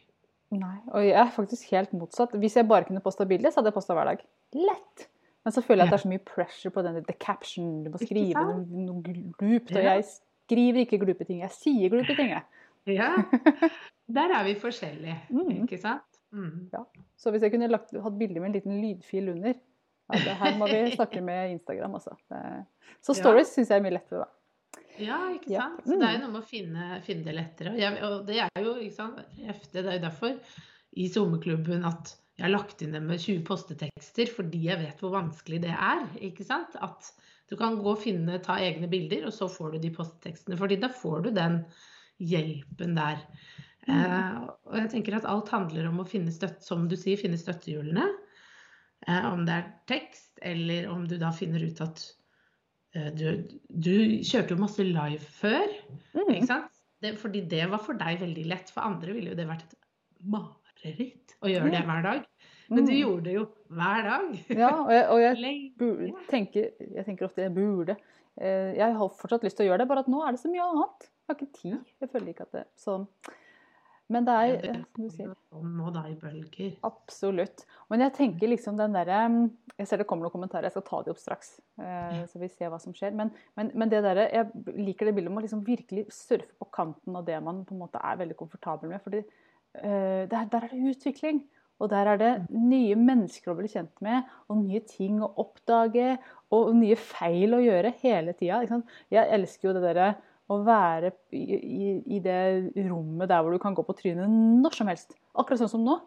Nei, 0.50 0.76
og 0.90 1.04
jeg 1.06 1.14
er 1.14 1.30
faktisk 1.30 1.70
helt 1.70 1.92
motsatt. 1.94 2.32
Hvis 2.42 2.56
jeg 2.58 2.66
bare 2.68 2.84
kunne 2.88 3.00
posta 3.04 3.24
bilder, 3.30 3.52
så 3.54 3.60
hadde 3.60 3.70
jeg 3.70 3.76
posta 3.78 3.94
hver 3.94 4.10
dag. 4.10 4.24
Lett! 4.58 5.06
Men 5.46 5.54
så 5.54 5.62
føler 5.64 5.84
jeg 5.84 5.88
at 5.88 5.94
det 5.94 5.98
er 6.00 6.02
så 6.04 6.10
mye 6.10 6.24
pressure 6.26 6.72
på 6.74 6.82
den 6.84 6.98
the 7.06 7.14
caption. 7.22 7.68
Du 7.84 7.90
må 7.94 8.00
skrive 8.02 8.34
noe, 8.34 8.64
noe 8.88 9.02
glupt. 9.38 9.70
Og 9.76 9.78
Ja. 9.82 9.94
jeg 9.94 10.04
skriver 10.10 10.82
ikke 10.82 10.98
glupe 11.04 11.24
ting, 11.24 11.40
jeg 11.44 11.50
sier 11.54 11.88
glupe 11.94 12.16
ting. 12.18 12.34
jeg. 12.34 12.42
Ja, 12.86 13.14
Der 14.16 14.32
er 14.34 14.42
vi 14.44 14.54
forskjellige, 14.58 15.16
Mm. 15.30 15.62
ikke 15.62 15.78
sant? 15.78 16.02
Mm. 16.32 16.68
Så 17.16 17.30
hvis 17.30 17.42
jeg 17.42 17.52
kunne 17.52 17.68
lagt, 17.70 17.90
hatt 17.94 18.18
bilde 18.18 18.40
med 18.40 18.50
en 18.50 18.52
liten 18.58 18.80
lydfil 18.82 19.28
under 19.30 19.54
ja, 20.12 20.34
Her 20.34 20.56
må 20.58 20.66
vi 20.66 20.90
snakke 20.98 21.20
med 21.22 21.52
Instagram, 21.54 21.94
altså. 21.94 22.10
Så 22.28 22.64
så 23.02 23.14
Ja. 23.14 23.22
stories 23.22 23.54
syns 23.54 23.68
jeg 23.70 23.78
er 23.78 23.82
mye 23.82 23.94
lettere, 23.94 24.24
da. 24.24 24.28
Ja, 25.00 25.18
ikke 25.34 25.50
sant? 25.56 25.80
Så 25.86 25.96
det 25.98 26.06
er 26.06 26.16
Mm. 26.16 26.20
jo 26.20 26.26
noe 26.26 26.32
med 26.34 26.42
å 26.42 26.48
finne, 26.50 26.88
finne 27.06 27.24
det 27.24 27.34
lettere. 27.36 27.72
Og, 27.74 27.78
jeg, 27.80 28.02
og 28.06 28.26
det 28.26 28.38
er 28.44 28.62
jo 28.64 28.74
ikke 28.76 28.94
sant, 28.96 29.20
heftig. 29.46 29.72
Det 29.82 29.86
er 29.86 29.98
jo 29.98 30.04
derfor 30.08 30.38
i 30.96 31.08
sommerklubben 31.08 31.84
at 31.88 32.14
jeg 32.38 32.44
har 32.46 32.54
lagt 32.54 32.82
inn 32.82 32.92
det 32.96 33.02
med 33.04 33.20
20 33.20 33.42
postetekster, 33.44 34.30
fordi 34.32 34.62
jeg 34.64 34.78
vet 34.80 35.00
hvor 35.00 35.12
vanskelig 35.12 35.60
det 35.62 35.74
er. 35.76 36.06
ikke 36.20 36.44
sant? 36.46 36.76
At 36.80 37.10
du 37.50 37.56
kan 37.56 37.76
gå 37.82 37.90
og 37.92 37.98
finne, 38.00 38.38
ta 38.42 38.56
egne 38.62 38.88
bilder, 38.88 39.26
og 39.26 39.32
så 39.36 39.48
får 39.50 39.72
du 39.72 39.78
de 39.82 39.90
postetekstene. 39.90 40.56
fordi 40.56 40.76
da 40.80 40.88
får 40.88 41.22
du 41.24 41.30
den 41.36 41.64
hjelpen 42.20 42.94
der. 42.96 43.18
Eh, 43.88 44.36
og 44.68 44.76
jeg 44.76 44.90
tenker 44.92 45.16
at 45.16 45.24
alt 45.28 45.48
handler 45.52 45.88
om 45.88 46.00
å 46.02 46.06
finne 46.08 46.30
støtte, 46.32 46.62
som 46.62 46.86
du 46.88 46.96
sier, 46.96 47.16
finne 47.20 47.38
støttehjulene. 47.40 48.06
Eh, 49.08 49.32
om 49.32 49.44
det 49.46 49.54
er 49.56 49.70
tekst, 49.88 50.38
eller 50.42 50.88
om 50.92 51.06
du 51.08 51.16
da 51.18 51.30
finner 51.32 51.62
ut 51.64 51.80
at 51.80 52.02
du, 52.92 53.26
du 53.70 53.92
kjørte 54.26 54.50
jo 54.56 54.60
masse 54.60 54.84
live 54.84 55.18
før, 55.40 55.66
Mm. 56.14 56.30
ikke 56.34 56.46
sant? 56.46 56.70
Det, 57.00 57.14
fordi 57.18 57.40
det 57.48 57.70
var 57.70 57.78
for 57.80 57.94
deg 57.96 58.18
veldig 58.20 58.44
lett. 58.50 58.70
For 58.74 58.82
andre 58.84 59.12
ville 59.16 59.30
jo 59.30 59.36
det 59.38 59.46
vært 59.48 59.62
et 59.62 59.76
mareritt 60.28 61.36
å 61.40 61.48
gjøre 61.48 61.70
det 61.72 61.84
hver 61.86 62.02
dag. 62.04 62.24
Men 62.70 62.84
du 62.86 62.92
Mm. 62.92 62.98
gjorde 63.00 63.24
det 63.24 63.32
jo 63.34 63.44
hver 63.70 64.02
dag. 64.04 64.26
Ja, 64.50 64.70
og 64.84 64.90
jeg, 64.92 65.06
og 65.08 65.20
jeg, 65.20 65.72
burde, 65.80 66.12
tenker, 66.28 66.70
jeg 66.94 67.04
tenker 67.06 67.24
ofte 67.26 67.42
jeg 67.42 67.54
burde. 67.54 67.96
Eh, 68.40 68.74
Jeg 68.76 68.94
har 68.96 69.08
fortsatt 69.08 69.42
lyst 69.44 69.56
til 69.58 69.66
å 69.66 69.70
gjøre 69.72 69.78
det, 69.84 69.88
bare 69.88 70.00
at 70.04 70.08
nå 70.08 70.20
er 70.26 70.32
det 70.36 70.40
så 70.40 70.50
mye 70.50 70.66
annet. 70.66 71.08
Jeg 71.10 71.28
har 71.28 71.38
ikke 71.40 71.60
tid. 71.60 71.78
Jeg 72.00 72.10
føler 72.10 72.28
ikke 72.34 72.42
at 72.46 72.52
det 72.52 72.64
så 72.78 73.06
Men 74.10 74.26
det 74.26 74.34
er, 74.34 74.54
Ja, 74.66 74.72
som 74.94 75.04
du 75.06 75.10
sier, 75.14 75.34
Og 75.54 75.64
nå 75.64 75.90
da 75.94 76.02
i 76.10 76.16
bølger. 76.18 76.72
absolutt. 76.86 77.64
Men 77.90 78.00
jeg 78.04 78.14
tenker 78.16 78.50
liksom 78.50 78.76
den 78.78 78.92
derre 78.96 79.20
Jeg 79.78 79.86
ser 79.88 80.00
det 80.02 80.06
kommer 80.10 80.26
noen 80.26 80.34
kommentarer, 80.34 80.66
jeg 80.66 80.74
skal 80.74 80.86
ta 80.88 81.02
de 81.06 81.12
opp 81.14 81.20
straks. 81.22 81.52
eh, 81.80 82.24
Så 82.26 82.40
vi 82.42 82.48
ser 82.48 82.70
hva 82.72 82.80
som 82.82 82.92
skjer. 82.92 83.14
Men, 83.14 83.30
men, 83.56 83.70
men 83.74 83.88
det 83.88 84.02
derre 84.02 84.26
Jeg 84.32 84.50
liker 84.76 85.06
det 85.06 85.14
bildet 85.14 85.30
om 85.30 85.38
å 85.38 85.44
liksom 85.44 85.62
virkelig 85.64 86.08
surfe 86.12 86.50
på 86.58 86.68
kanten 86.74 87.16
av 87.16 87.24
det 87.24 87.38
man 87.42 87.64
på 87.64 87.76
en 87.76 87.84
måte 87.86 88.02
er 88.02 88.18
veldig 88.20 88.36
komfortabel 88.36 88.90
med. 88.90 89.00
fordi 89.02 89.22
eh, 89.22 90.26
der, 90.28 90.44
der 90.50 90.64
er 90.64 90.68
det 90.74 90.96
utvikling. 90.96 91.44
Og 91.80 91.88
der 91.88 92.06
er 92.12 92.18
det 92.20 92.32
nye 92.52 92.94
mennesker 92.94 93.52
å 93.52 93.56
bli 93.56 93.68
kjent 93.72 94.02
med, 94.04 94.26
og 94.52 94.58
nye 94.66 94.80
ting 94.84 95.22
å 95.24 95.30
oppdage, 95.40 96.18
og 96.52 96.74
nye 96.76 96.96
feil 97.00 97.54
å 97.56 97.62
gjøre 97.64 97.94
hele 98.02 98.34
tida. 98.36 98.82
Jeg 99.08 99.32
elsker 99.32 99.70
jo 99.70 99.72
det 99.78 99.82
derre 99.86 100.10
å 100.50 100.60
være 100.66 101.12
i, 101.36 101.42
i, 101.56 101.90
i 102.16 102.20
det 102.22 102.40
rommet 102.88 103.30
der 103.30 103.42
hvor 103.42 103.54
du 103.54 103.60
kan 103.62 103.76
gå 103.76 103.84
på 103.86 103.96
trynet 103.98 104.30
når 104.30 104.76
som 104.76 104.90
helst. 104.90 105.14
Akkurat 105.38 105.62
sånn 105.62 105.74
som 105.76 105.84
nå. 105.86 106.00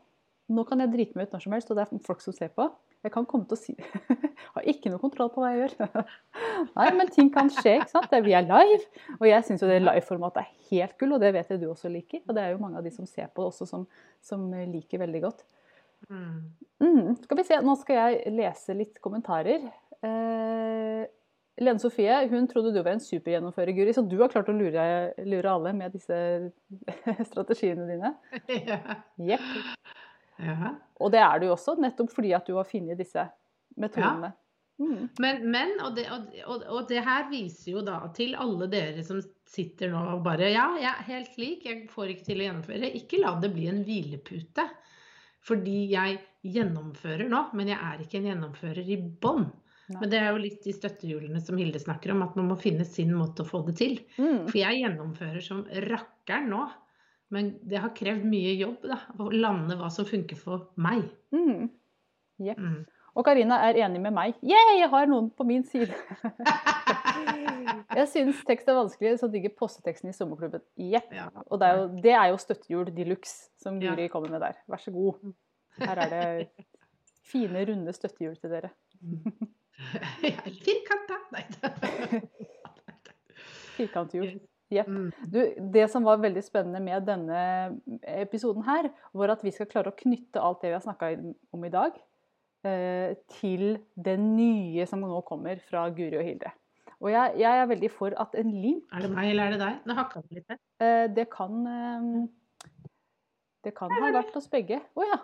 Nå 0.54 0.66
kan 0.68 0.84
jeg 0.84 0.92
drite 0.92 1.18
meg 1.18 1.30
ut 1.30 1.38
når 1.38 1.46
som 1.46 1.56
helst, 1.56 1.72
og 1.72 1.80
det 1.80 1.86
er 1.86 2.02
folk 2.04 2.24
som 2.24 2.36
ser 2.36 2.52
på. 2.52 2.68
Jeg 3.04 3.12
kan 3.12 3.26
komme 3.28 3.48
til 3.48 3.58
å 3.58 3.60
si 3.60 3.74
Har 4.54 4.68
ikke 4.70 4.92
noe 4.92 5.02
kontroll 5.02 5.32
på 5.34 5.42
hva 5.42 5.54
jeg 5.54 5.64
gjør. 5.64 6.04
Nei, 6.78 6.90
men 6.96 7.10
ting 7.12 7.32
kan 7.34 7.50
skje, 7.52 7.80
ikke 7.80 7.92
sant. 7.92 8.14
Vi 8.26 8.36
er 8.36 8.46
live. 8.46 8.84
Og 9.18 9.26
jeg 9.28 9.48
syns 9.48 9.64
jo 9.64 9.70
det 9.72 9.80
live-formatet 9.82 10.44
er 10.44 10.70
helt 10.70 10.96
gull, 11.00 11.16
og 11.16 11.24
det 11.24 11.32
vet 11.36 11.52
jeg 11.52 11.64
du 11.64 11.70
også 11.72 11.92
liker. 11.92 12.22
Og 12.28 12.38
det 12.38 12.44
er 12.44 12.54
jo 12.54 12.62
mange 12.62 12.80
av 12.80 12.86
de 12.86 12.92
som 12.94 13.08
ser 13.10 13.32
på 13.32 13.44
det 13.44 13.50
også, 13.50 13.68
som, 13.72 13.88
som 14.24 14.46
liker 14.52 15.02
veldig 15.02 15.24
godt. 15.24 15.44
Mm. 16.12 16.38
Mm, 16.84 17.10
skal 17.24 17.40
vi 17.40 17.48
se, 17.48 17.60
Nå 17.64 17.76
skal 17.80 18.00
jeg 18.00 18.36
lese 18.36 18.78
litt 18.78 19.02
kommentarer. 19.04 19.66
Eh, 20.04 21.04
Lene 21.62 21.82
Sofie 21.82 22.16
hun 22.32 22.48
trodde 22.50 22.72
du 22.74 22.80
var 22.82 22.96
en 22.96 23.04
supergjennomfører, 23.04 23.76
Guri, 23.78 23.94
så 23.94 24.02
du 24.02 24.16
har 24.24 24.32
klart 24.34 24.50
å 24.50 24.56
lure, 24.58 24.86
lure 25.22 25.52
alle 25.52 25.74
med 25.78 25.94
disse 25.94 26.18
strategiene 27.30 27.86
dine. 27.90 28.14
Ja. 28.66 28.80
Yep. 29.22 29.50
Ja. 30.42 30.72
Og 30.98 31.12
det 31.14 31.22
er 31.22 31.44
du 31.44 31.52
også, 31.54 31.76
nettopp 31.78 32.10
fordi 32.16 32.34
at 32.34 32.48
du 32.50 32.56
har 32.58 32.66
funnet 32.66 32.98
disse 32.98 33.28
metodene. 33.78 34.34
Mm. 34.82 35.10
Men, 35.22 35.44
men 35.54 35.76
og, 35.86 35.94
det, 35.96 36.08
og, 36.50 36.64
og 36.66 36.88
det 36.90 37.04
her 37.06 37.28
viser 37.30 37.76
jo 37.76 37.84
da 37.86 38.00
til 38.18 38.34
alle 38.42 38.66
dere 38.72 39.04
som 39.06 39.20
sitter 39.54 39.92
nå 39.94 40.02
og 40.16 40.24
bare 40.26 40.50
Ja, 40.50 40.72
jeg 40.82 40.90
er 40.90 41.10
helt 41.12 41.36
lik, 41.38 41.68
jeg 41.70 41.84
får 41.94 42.16
ikke 42.16 42.28
til 42.32 42.42
å 42.42 42.48
gjennomføre. 42.48 42.94
Ikke 42.98 43.22
la 43.22 43.36
det 43.42 43.54
bli 43.54 43.68
en 43.70 43.84
hvilepute. 43.86 44.66
Fordi 45.44 45.78
jeg 45.92 46.18
gjennomfører 46.56 47.30
nå, 47.32 47.44
men 47.54 47.70
jeg 47.70 47.78
er 47.78 48.02
ikke 48.02 48.20
en 48.20 48.30
gjennomfører 48.32 48.90
i 48.90 48.98
bånn. 48.98 49.46
Men 49.92 50.10
det 50.12 50.20
er 50.20 50.30
jo 50.32 50.40
litt 50.40 50.64
de 50.64 50.74
støttehjulene 50.76 51.42
som 51.44 51.58
Hilde 51.60 51.82
snakker 51.82 52.14
om, 52.14 52.24
at 52.24 52.38
man 52.40 52.48
må 52.52 52.56
finne 52.60 52.86
sin 52.88 53.12
måte 53.18 53.44
å 53.44 53.50
få 53.50 53.64
det 53.68 53.76
til. 53.82 53.98
Mm. 54.16 54.48
For 54.48 54.58
jeg 54.62 54.80
gjennomfører 54.80 55.44
som 55.44 55.66
rakkeren 55.90 56.50
nå. 56.54 56.64
Men 57.34 57.56
det 57.66 57.82
har 57.82 57.96
krevd 57.98 58.26
mye 58.30 58.54
jobb 58.60 58.84
da, 58.86 59.00
å 59.18 59.30
lande 59.34 59.76
hva 59.80 59.90
som 59.92 60.06
funker 60.06 60.38
for 60.38 60.70
meg. 60.82 61.08
Mm. 61.34 61.72
Yep. 62.44 62.60
Mm. 62.60 62.84
Og 63.14 63.26
Karina 63.26 63.60
er 63.68 63.78
enig 63.86 64.02
med 64.02 64.14
meg. 64.16 64.38
Yeah, 64.42 64.74
jeg 64.80 64.90
har 64.90 65.10
noen 65.10 65.30
på 65.38 65.46
min 65.46 65.66
side! 65.70 65.94
jeg 68.00 68.08
syns 68.10 68.42
tekst 68.48 68.70
er 68.70 68.78
vanskelig, 68.78 69.16
så 69.22 69.30
digger 69.34 69.54
posteteksten 69.58 70.10
i 70.10 70.16
sommerklubben. 70.18 70.64
Jepp. 70.82 71.14
Ja. 71.14 71.28
Og 71.46 71.62
det 71.62 71.70
er 71.70 71.82
jo, 71.82 71.90
det 72.06 72.16
er 72.18 72.30
jo 72.32 72.40
støttehjul 72.42 72.94
de 72.94 73.10
luxe 73.12 73.52
som 73.62 73.82
Ja. 73.82 73.94
Guri 73.94 74.08
kommer 74.14 74.34
med 74.34 74.42
der. 74.46 74.58
Vær 74.70 74.82
så 74.82 74.94
god. 74.94 75.34
Her 75.82 76.06
er 76.06 76.14
det 76.14 76.66
fine, 77.34 77.66
runde 77.70 77.94
støttehjul 77.94 78.38
til 78.42 78.54
dere. 78.54 78.74
Firkanta! 80.66 81.20
Nei. 81.34 81.44
Firkantjord. 83.78 84.40
Jepp. 84.74 84.88
Mm. 84.90 85.12
Du, 85.30 85.40
det 85.74 85.86
som 85.92 86.06
var 86.08 86.18
veldig 86.24 86.42
spennende 86.46 86.80
med 86.82 87.06
denne 87.06 87.42
episoden 88.24 88.64
her, 88.66 88.88
var 89.14 89.34
at 89.36 89.44
vi 89.46 89.52
skal 89.54 89.70
klare 89.70 89.92
å 89.92 89.98
knytte 89.98 90.42
alt 90.42 90.64
det 90.64 90.72
vi 90.72 90.78
har 90.78 90.84
snakka 90.86 91.12
om 91.54 91.66
i 91.68 91.72
dag, 91.74 91.98
eh, 92.66 93.14
til 93.38 93.76
det 93.94 94.16
nye 94.22 94.88
som 94.90 95.04
nå 95.06 95.22
kommer 95.28 95.62
fra 95.70 95.86
Guri 95.94 96.18
og 96.18 96.26
Hilde. 96.26 96.54
Og 97.04 97.12
jeg, 97.12 97.36
jeg 97.44 97.60
er 97.60 97.68
veldig 97.68 97.92
for 97.92 98.16
at 98.16 98.36
en 98.40 98.52
link 98.64 98.86
Er 98.96 99.04
det 99.04 99.10
meg 99.12 99.34
eller 99.34 99.50
er 99.50 99.54
det 99.58 99.60
deg? 99.60 99.80
Nå 99.90 99.96
hakka 99.98 100.22
det 100.24 100.38
litt 100.40 100.54
her. 100.54 100.60
eh, 100.80 101.06
Det 101.12 101.26
kan 101.34 101.58
eh, 101.68 102.06
Det 103.68 103.74
kan 103.76 103.92
ha 103.92 104.12
vært 104.16 104.38
oss 104.40 104.48
begge. 104.52 104.80
Å 104.96 105.08
ja. 105.10 105.18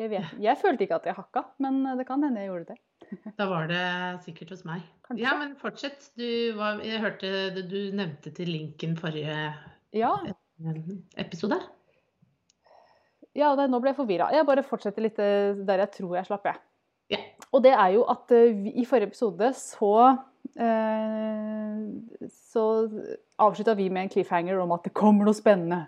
Jeg, 0.00 0.10
vet. 0.10 0.30
jeg 0.42 0.58
følte 0.58 0.82
ikke 0.88 0.96
at 0.98 1.04
jeg 1.06 1.14
hakka, 1.14 1.44
men 1.62 1.76
det 1.98 2.06
kan 2.08 2.22
hende 2.26 2.40
jeg 2.42 2.50
gjorde 2.50 2.72
det. 2.74 2.78
Da 3.38 3.46
var 3.46 3.68
det 3.70 3.82
sikkert 4.24 4.50
hos 4.50 4.64
meg. 4.66 4.82
Kanskje. 5.06 5.22
Ja, 5.22 5.34
men 5.38 5.52
fortsett. 5.60 6.08
Du 6.18 6.26
var, 6.58 6.80
jeg 6.82 6.98
hørte 7.02 7.30
det 7.54 7.66
du 7.70 7.78
nevnte 7.94 8.32
til 8.34 8.50
linken 8.50 8.96
forrige 8.98 9.36
Ja, 9.94 10.10
episode. 11.20 11.60
ja 13.38 13.52
det, 13.58 13.68
nå 13.70 13.78
ble 13.82 13.92
jeg 13.92 13.98
forvirra. 14.00 14.30
Jeg 14.34 14.46
bare 14.48 14.64
fortsetter 14.66 15.04
litt 15.06 15.18
eh, 15.22 15.54
der 15.66 15.84
jeg 15.84 15.92
tror 16.00 16.16
jeg 16.18 16.26
slapp, 16.30 16.50
jeg. 16.50 16.62
Ja. 17.14 17.20
Og 17.54 17.62
det 17.62 17.74
er 17.76 17.94
jo 17.94 18.02
at 18.10 18.32
eh, 18.34 18.50
vi, 18.64 18.72
i 18.82 18.86
forrige 18.88 19.12
episode 19.12 19.50
så 19.60 19.92
eh, 20.58 22.28
Så 22.32 22.62
avslutta 23.38 23.74
vi 23.78 23.90
med 23.92 24.06
en 24.08 24.12
cliffhanger 24.14 24.58
om 24.62 24.72
at 24.74 24.86
det 24.88 24.94
kommer 24.96 25.28
noe 25.28 25.36
spennende. 25.36 25.84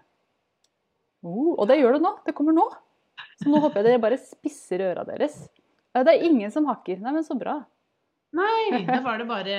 Oh, 1.26 1.54
og 1.56 1.66
det 1.70 1.80
gjør 1.80 1.96
det 1.96 2.04
nå. 2.04 2.12
Det 2.26 2.34
kommer 2.38 2.54
nå. 2.54 2.66
Så 3.42 3.50
nå 3.52 3.60
håper 3.60 3.82
jeg 3.82 3.88
dere 3.90 4.02
bare 4.02 4.18
spisser 4.20 4.84
øra 4.90 5.04
deres. 5.08 5.38
Eh, 5.94 6.02
Det 6.04 6.14
er 6.14 6.26
ingen 6.28 6.50
som 6.52 6.66
hakker. 6.70 7.00
Nei, 7.02 7.12
men 7.16 7.24
så 7.26 7.36
bra. 7.38 7.58
Nei, 8.36 8.82
da 8.88 9.00
var 9.04 9.20
det 9.20 9.26
bare 9.28 9.56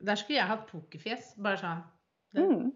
Der 0.00 0.18
skulle 0.18 0.38
jeg 0.40 0.50
hatt 0.50 0.66
pokerfjes. 0.70 1.32
Bare 1.42 1.58
sånn. 1.60 1.82
Mm. 2.38 2.68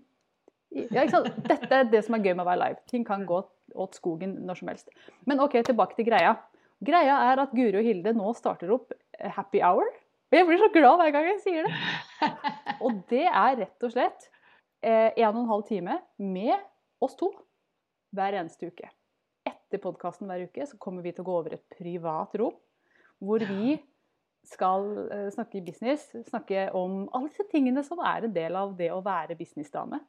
Ja, 0.73 1.03
ikke 1.05 1.13
sant? 1.19 1.43
Dette 1.47 1.79
er 1.83 1.91
det 1.93 2.01
som 2.07 2.17
er 2.17 2.25
gøy 2.25 2.33
med 2.35 2.47
å 2.47 2.49
være 2.49 2.63
live. 2.65 2.81
Ting 2.91 3.05
kan 3.07 3.27
gå 3.29 3.43
åt 3.77 3.99
skogen 3.99 4.39
når 4.47 4.59
som 4.61 4.71
helst. 4.73 4.89
Men 5.29 5.41
ok, 5.45 5.59
tilbake 5.67 5.97
til 5.99 6.09
greia. 6.09 6.35
Greia 6.83 7.19
er 7.31 7.43
at 7.45 7.53
Guri 7.55 7.77
og 7.79 7.85
Hilde 7.87 8.15
nå 8.17 8.33
starter 8.35 8.73
opp 8.75 8.91
Happy 9.37 9.61
Hour. 9.63 9.87
Og 10.33 10.39
jeg 10.39 10.49
blir 10.49 10.59
så 10.63 10.71
glad 10.73 10.99
hver 10.99 11.13
gang 11.15 11.29
jeg 11.29 11.41
sier 11.45 11.69
det. 11.69 12.31
Og 12.85 13.03
det 13.13 13.27
er 13.29 13.59
rett 13.61 13.85
og 13.85 13.93
slett 13.93 14.25
eh, 14.83 15.13
en 15.13 15.29
og 15.37 15.43
en 15.43 15.51
halv 15.53 15.67
time 15.69 15.99
med 16.19 16.55
oss 17.05 17.15
to 17.21 17.29
hver 18.17 18.35
eneste 18.41 18.71
uke. 18.73 18.89
Etter 19.73 19.81
podkasten 19.89 20.29
hver 20.29 20.43
uke 20.45 20.67
så 20.69 20.77
kommer 20.77 21.01
vi 21.01 21.15
til 21.17 21.25
å 21.25 21.29
gå 21.31 21.35
over 21.41 21.55
et 21.57 21.63
privat 21.73 22.35
rom 22.37 22.53
hvor 23.23 23.41
vi 23.49 23.79
skal 24.45 24.85
eh, 25.07 25.29
snakke 25.33 25.63
business, 25.65 26.11
snakke 26.27 26.67
om 26.77 27.07
alle 27.15 27.31
disse 27.31 27.47
tingene 27.49 27.81
som 27.87 28.03
er 28.05 28.27
en 28.27 28.35
del 28.35 28.59
av 28.59 28.75
det 28.77 28.91
å 28.93 28.99
være 29.01 29.37
businessdame. 29.39 30.01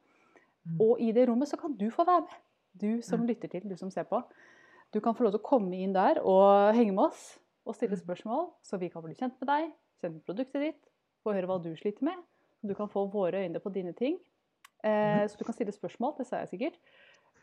Mm. 0.68 0.82
Og 0.84 1.00
i 1.00 1.12
det 1.16 1.28
rommet 1.30 1.48
så 1.48 1.60
kan 1.62 1.78
du 1.80 1.86
få 1.94 2.04
være 2.04 2.26
med. 2.26 2.36
Du 2.74 3.02
som 3.06 3.22
Mm. 3.22 3.28
lytter 3.30 3.48
til, 3.54 3.70
du 3.70 3.78
som 3.78 3.92
ser 3.94 4.04
på. 4.10 4.20
Du 4.92 5.00
kan 5.00 5.16
få 5.16 5.24
lov 5.24 5.32
til 5.38 5.40
å 5.40 5.48
komme 5.48 5.78
inn 5.80 5.94
der 5.94 6.20
og 6.20 6.74
henge 6.76 6.92
med 6.92 7.06
oss 7.06 7.38
og 7.66 7.76
stille 7.78 7.96
Mm. 7.96 8.04
spørsmål, 8.04 8.50
så 8.66 8.80
vi 8.82 8.90
kan 8.90 9.04
bli 9.06 9.14
kjent 9.14 9.40
med 9.40 9.48
deg, 9.48 9.72
kjent 10.02 10.14
med 10.18 10.26
produktet 10.26 10.60
ditt, 10.62 10.84
få 11.24 11.32
høre 11.38 11.48
hva 11.48 11.62
du 11.64 11.72
sliter 11.78 12.04
med. 12.04 12.18
Du 12.66 12.74
kan 12.74 12.90
få 12.90 13.06
våre 13.14 13.46
øyne 13.48 13.62
på 13.62 13.72
dine 13.72 13.94
ting. 13.94 14.18
Eh, 14.84 15.24
så 15.30 15.38
du 15.38 15.46
kan 15.46 15.54
stille 15.54 15.72
spørsmål, 15.72 16.18
det 16.18 16.28
sa 16.28 16.42
jeg 16.44 16.50
sikkert. 16.50 16.74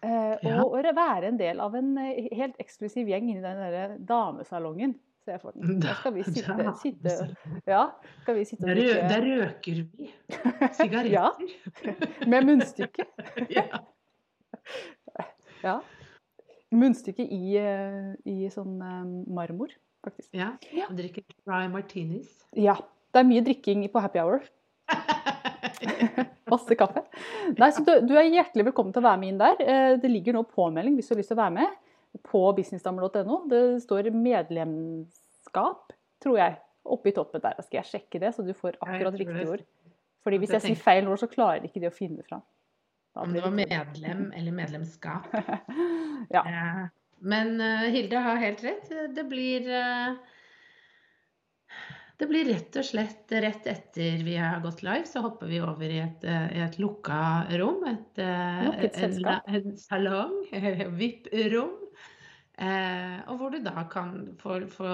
Eh, 0.02 0.36
Ja. 0.42 0.62
og 0.64 0.72
være 0.96 1.28
en 1.28 1.36
del 1.36 1.60
av 1.60 1.74
en 1.76 1.98
eh, 1.98 2.28
helt 2.32 2.56
eksklusiv 2.58 3.06
gjeng 3.10 3.28
inni 3.28 3.42
den 3.42 3.58
der 3.60 3.98
damesalongen. 3.98 4.94
Der 5.26 5.36
skal 5.94 6.14
vi 6.14 6.22
sitte, 6.24 6.54
Ja, 6.58 6.72
sitte 6.80 7.36
Ja, 7.68 7.82
skal 8.22 8.34
vi 8.38 8.44
sitte 8.48 8.64
og 8.64 8.70
drikke 8.72 9.08
der 9.10 9.26
røker 9.28 9.82
vi 9.98 10.10
sigaretter. 10.72 11.10
Ja. 11.12 11.30
med 12.32 12.48
munnstykke. 12.48 13.04
ja. 13.58 13.66
Ja. 15.62 15.76
Munnstykke 16.72 17.26
i, 17.28 17.56
eh, 17.60 18.14
i 18.24 18.48
sånn 18.48 18.78
marmor, 19.28 19.68
faktisk. 20.06 20.30
ja. 20.32 20.54
Ja. 20.72 20.88
Og 20.88 20.96
drikker 20.96 21.22
dry 21.44 21.66
martinis. 21.68 22.32
Ja. 22.56 22.78
Det 23.12 23.20
er 23.20 23.26
mye 23.26 23.42
drikking 23.42 23.84
på 23.90 24.00
happy 24.00 24.20
hour. 24.22 24.40
Masse 26.50 26.76
kaffe. 26.78 27.02
Nei, 27.58 27.70
så 27.76 27.84
du, 27.86 27.92
du 28.08 28.14
er 28.18 28.28
hjertelig 28.30 28.66
velkommen 28.70 28.92
til 28.94 29.02
å 29.02 29.06
være 29.08 29.20
med 29.22 29.32
inn 29.34 29.40
der. 29.40 29.62
Eh, 29.62 29.94
Det 30.02 30.10
ligger 30.10 30.36
nå 30.36 30.44
påmelding 30.50 30.96
hvis 30.98 31.08
du 31.10 31.14
har 31.14 31.20
lyst 31.22 31.32
til 31.32 31.38
å 31.38 31.42
være 31.44 31.56
med, 31.60 31.78
på 32.26 32.42
businessdamer.no. 32.56 33.40
Det 33.50 33.62
står 33.84 34.10
medlemskap, 34.14 35.92
tror 36.22 36.38
jeg, 36.40 36.56
oppe 36.90 37.10
i 37.10 37.14
toppen 37.16 37.42
der. 37.44 37.58
Skal 37.64 37.80
jeg 37.82 37.90
sjekke 37.92 38.20
det, 38.22 38.32
så 38.36 38.44
du 38.46 38.52
får 38.56 38.78
akkurat 38.82 39.18
riktig 39.20 39.46
ord. 39.48 39.66
Fordi 40.24 40.36
hvis 40.42 40.50
Jeg 40.52 40.64
sier 40.66 40.76
feil 40.80 41.06
ord, 41.08 41.20
så 41.22 41.28
klarer 41.32 41.64
ikke 41.64 41.80
de 41.80 41.88
å 41.88 41.94
finne 41.94 42.24
fram. 42.26 42.42
Om 43.18 43.32
det 43.34 43.40
var 43.42 43.54
medlem 43.56 44.26
eller 44.36 44.52
medlemskap. 44.54 45.30
Ja. 46.34 46.42
Eh, 46.44 46.82
Men 47.24 47.54
eh, 47.64 47.86
Hilde 47.94 48.20
har 48.20 48.36
helt 48.40 48.60
rett. 48.64 48.90
Det 49.16 49.24
blir 49.28 49.64
Det 52.20 52.26
blir 52.28 52.44
rett 52.50 52.76
og 52.76 52.84
slett 52.84 53.32
rett 53.32 53.64
etter 53.70 54.20
vi 54.26 54.34
har 54.36 54.60
gått 54.60 54.82
live, 54.84 55.06
så 55.08 55.22
hopper 55.24 55.48
vi 55.48 55.62
over 55.64 55.88
i 55.88 56.02
et, 56.02 56.24
eh, 56.28 56.58
et 56.66 56.76
lukka 56.76 57.46
rom. 57.56 57.80
Et, 57.88 58.20
eh, 58.20 58.58
Lukket 58.66 58.98
en, 59.06 59.14
en 59.56 59.70
salong, 59.80 60.34
VIP-rom. 61.00 61.78
Eh, 62.60 63.16
og 63.24 63.40
hvor 63.40 63.54
du 63.54 63.62
da 63.64 63.86
kan 63.88 64.34
få, 64.36 64.58
få 64.68 64.90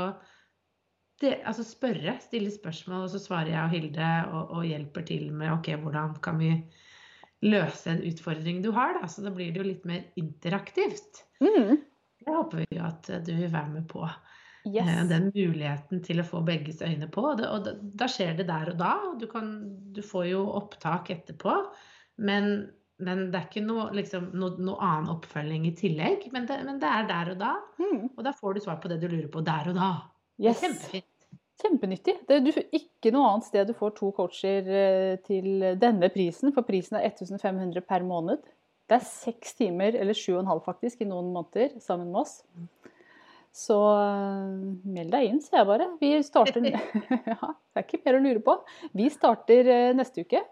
det, 1.19 1.41
altså 1.43 1.67
spørre, 1.67 2.15
stille 2.23 2.53
spørsmål, 2.55 3.09
og 3.09 3.11
så 3.11 3.19
svarer 3.25 3.51
jeg 3.57 3.65
og 3.65 3.75
Hilde 3.75 4.13
og, 4.31 4.55
og 4.61 4.71
hjelper 4.71 5.09
til 5.11 5.27
med 5.35 5.51
ok, 5.57 5.73
hvordan 5.83 6.15
kan 6.23 6.39
vi 6.39 6.53
løse 7.43 7.91
en 7.91 8.07
utfordring 8.07 8.63
du 8.63 8.71
har, 8.77 9.01
da. 9.01 9.11
Så 9.11 9.27
da 9.27 9.35
blir 9.35 9.51
det 9.51 9.65
jo 9.65 9.67
litt 9.67 9.89
mer 9.89 10.07
interaktivt. 10.21 11.25
Mm. 11.43 11.83
Det 12.23 12.39
håper 12.39 12.63
vi 12.63 12.79
jo 12.79 12.87
at 12.87 13.11
du 13.27 13.35
vil 13.35 13.51
være 13.51 13.75
med 13.75 13.91
på. 13.91 14.07
Yes. 14.67 14.89
Eh, 14.89 15.05
Den 15.09 15.31
muligheten 15.35 16.03
til 16.05 16.21
å 16.21 16.27
få 16.27 16.43
begges 16.47 16.83
øyne 16.83 17.09
på. 17.13 17.23
Og, 17.31 17.41
det, 17.41 17.51
og 17.51 17.85
da 17.99 18.09
skjer 18.11 18.35
det 18.41 18.49
der 18.51 18.73
og 18.73 18.81
da. 18.81 18.95
og 19.11 19.21
Du, 19.23 19.29
kan, 19.31 19.53
du 19.95 20.03
får 20.05 20.31
jo 20.33 20.43
opptak 20.59 21.13
etterpå. 21.15 21.55
Men, 22.27 22.69
men 22.99 23.27
det 23.31 23.41
er 23.41 23.49
ikke 23.51 23.67
noe, 23.67 23.89
liksom, 23.97 24.31
no, 24.35 24.55
noe 24.59 24.79
annen 24.83 25.13
oppfølging 25.15 25.69
i 25.71 25.75
tillegg. 25.79 26.27
Men 26.35 26.49
det, 26.51 26.61
men 26.67 26.81
det 26.83 26.91
er 26.91 27.11
der 27.11 27.35
og 27.37 27.43
da. 27.45 27.53
Mm. 27.83 28.09
Og 28.15 28.25
da 28.27 28.35
får 28.37 28.57
du 28.57 28.65
svar 28.67 28.81
på 28.83 28.91
det 28.93 29.01
du 29.03 29.09
lurer 29.11 29.31
på 29.33 29.45
der 29.47 29.71
og 29.73 29.79
da. 29.79 29.93
Yes. 30.43 30.61
kjempefint. 30.65 31.13
Kjempenyttig. 31.63 32.19
Det 32.29 32.37
er 32.37 32.43
du, 32.45 32.51
ikke 32.77 33.15
noe 33.15 33.31
annet 33.31 33.47
sted 33.47 33.71
du 33.71 33.73
får 33.79 33.95
to 33.97 34.11
coacher 34.19 34.67
eh, 34.69 35.15
til 35.25 35.63
denne 35.81 36.11
prisen, 36.13 36.53
for 36.53 36.67
prisen 36.69 36.99
er 36.99 37.07
1500 37.09 37.81
per 37.87 38.05
måned. 38.05 38.43
Det 38.87 38.99
er 39.01 39.07
seks 39.09 39.57
timer, 39.59 39.97
eller 39.99 40.15
sju 40.15 40.35
og 40.37 40.43
en 40.45 40.51
halv 40.51 40.67
faktisk, 40.67 41.01
i 41.01 41.09
noen 41.09 41.33
måneder 41.35 41.73
sammen 41.83 42.13
med 42.13 42.23
oss. 42.23 42.37
Så 43.57 43.77
eh, 43.89 44.57
meld 44.85 45.15
deg 45.15 45.31
inn, 45.31 45.39
sier 45.41 45.63
jeg 45.63 45.69
bare. 45.71 45.89
Vi 46.01 46.11
starter 46.27 46.67
Ja, 47.33 47.39
det 47.41 47.81
er 47.81 47.87
ikke 47.87 48.03
mer 48.05 48.19
å 48.19 48.25
lure 48.25 48.43
på. 48.45 48.59
Vi 48.97 49.09
starter 49.13 49.71
eh, 49.73 49.93
neste 49.97 50.27
uke. 50.27 50.43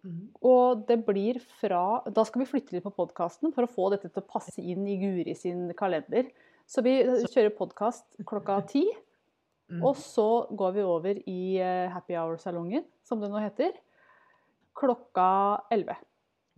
Mhm. 0.00 0.22
Og 0.48 0.86
det 0.88 0.96
blir 1.04 1.36
fra 1.60 2.00
Da 2.08 2.22
skal 2.24 2.40
vi 2.40 2.48
flytte 2.48 2.72
litt 2.72 2.86
på 2.86 2.94
podkasten 2.96 3.52
for 3.52 3.66
å 3.66 3.68
få 3.68 3.90
dette 3.92 4.08
til 4.08 4.22
å 4.22 4.30
passe 4.30 4.56
inn 4.64 4.86
i 4.88 4.96
Guri 5.02 5.34
sin 5.36 5.68
kalender. 5.76 6.30
Så 6.70 6.84
vi 6.86 6.96
eh, 7.02 7.26
kjører 7.26 7.52
podkast 7.58 8.06
klokka 8.24 8.62
ti. 8.72 8.86
Mm. 9.70 9.84
Og 9.86 10.00
så 10.00 10.48
går 10.56 10.72
vi 10.74 10.82
over 10.82 11.20
i 11.30 11.40
happy 11.92 12.16
hour-salongen, 12.18 12.82
som 13.06 13.20
det 13.22 13.28
nå 13.30 13.38
heter, 13.38 13.76
klokka 14.74 15.28
11. 15.70 15.94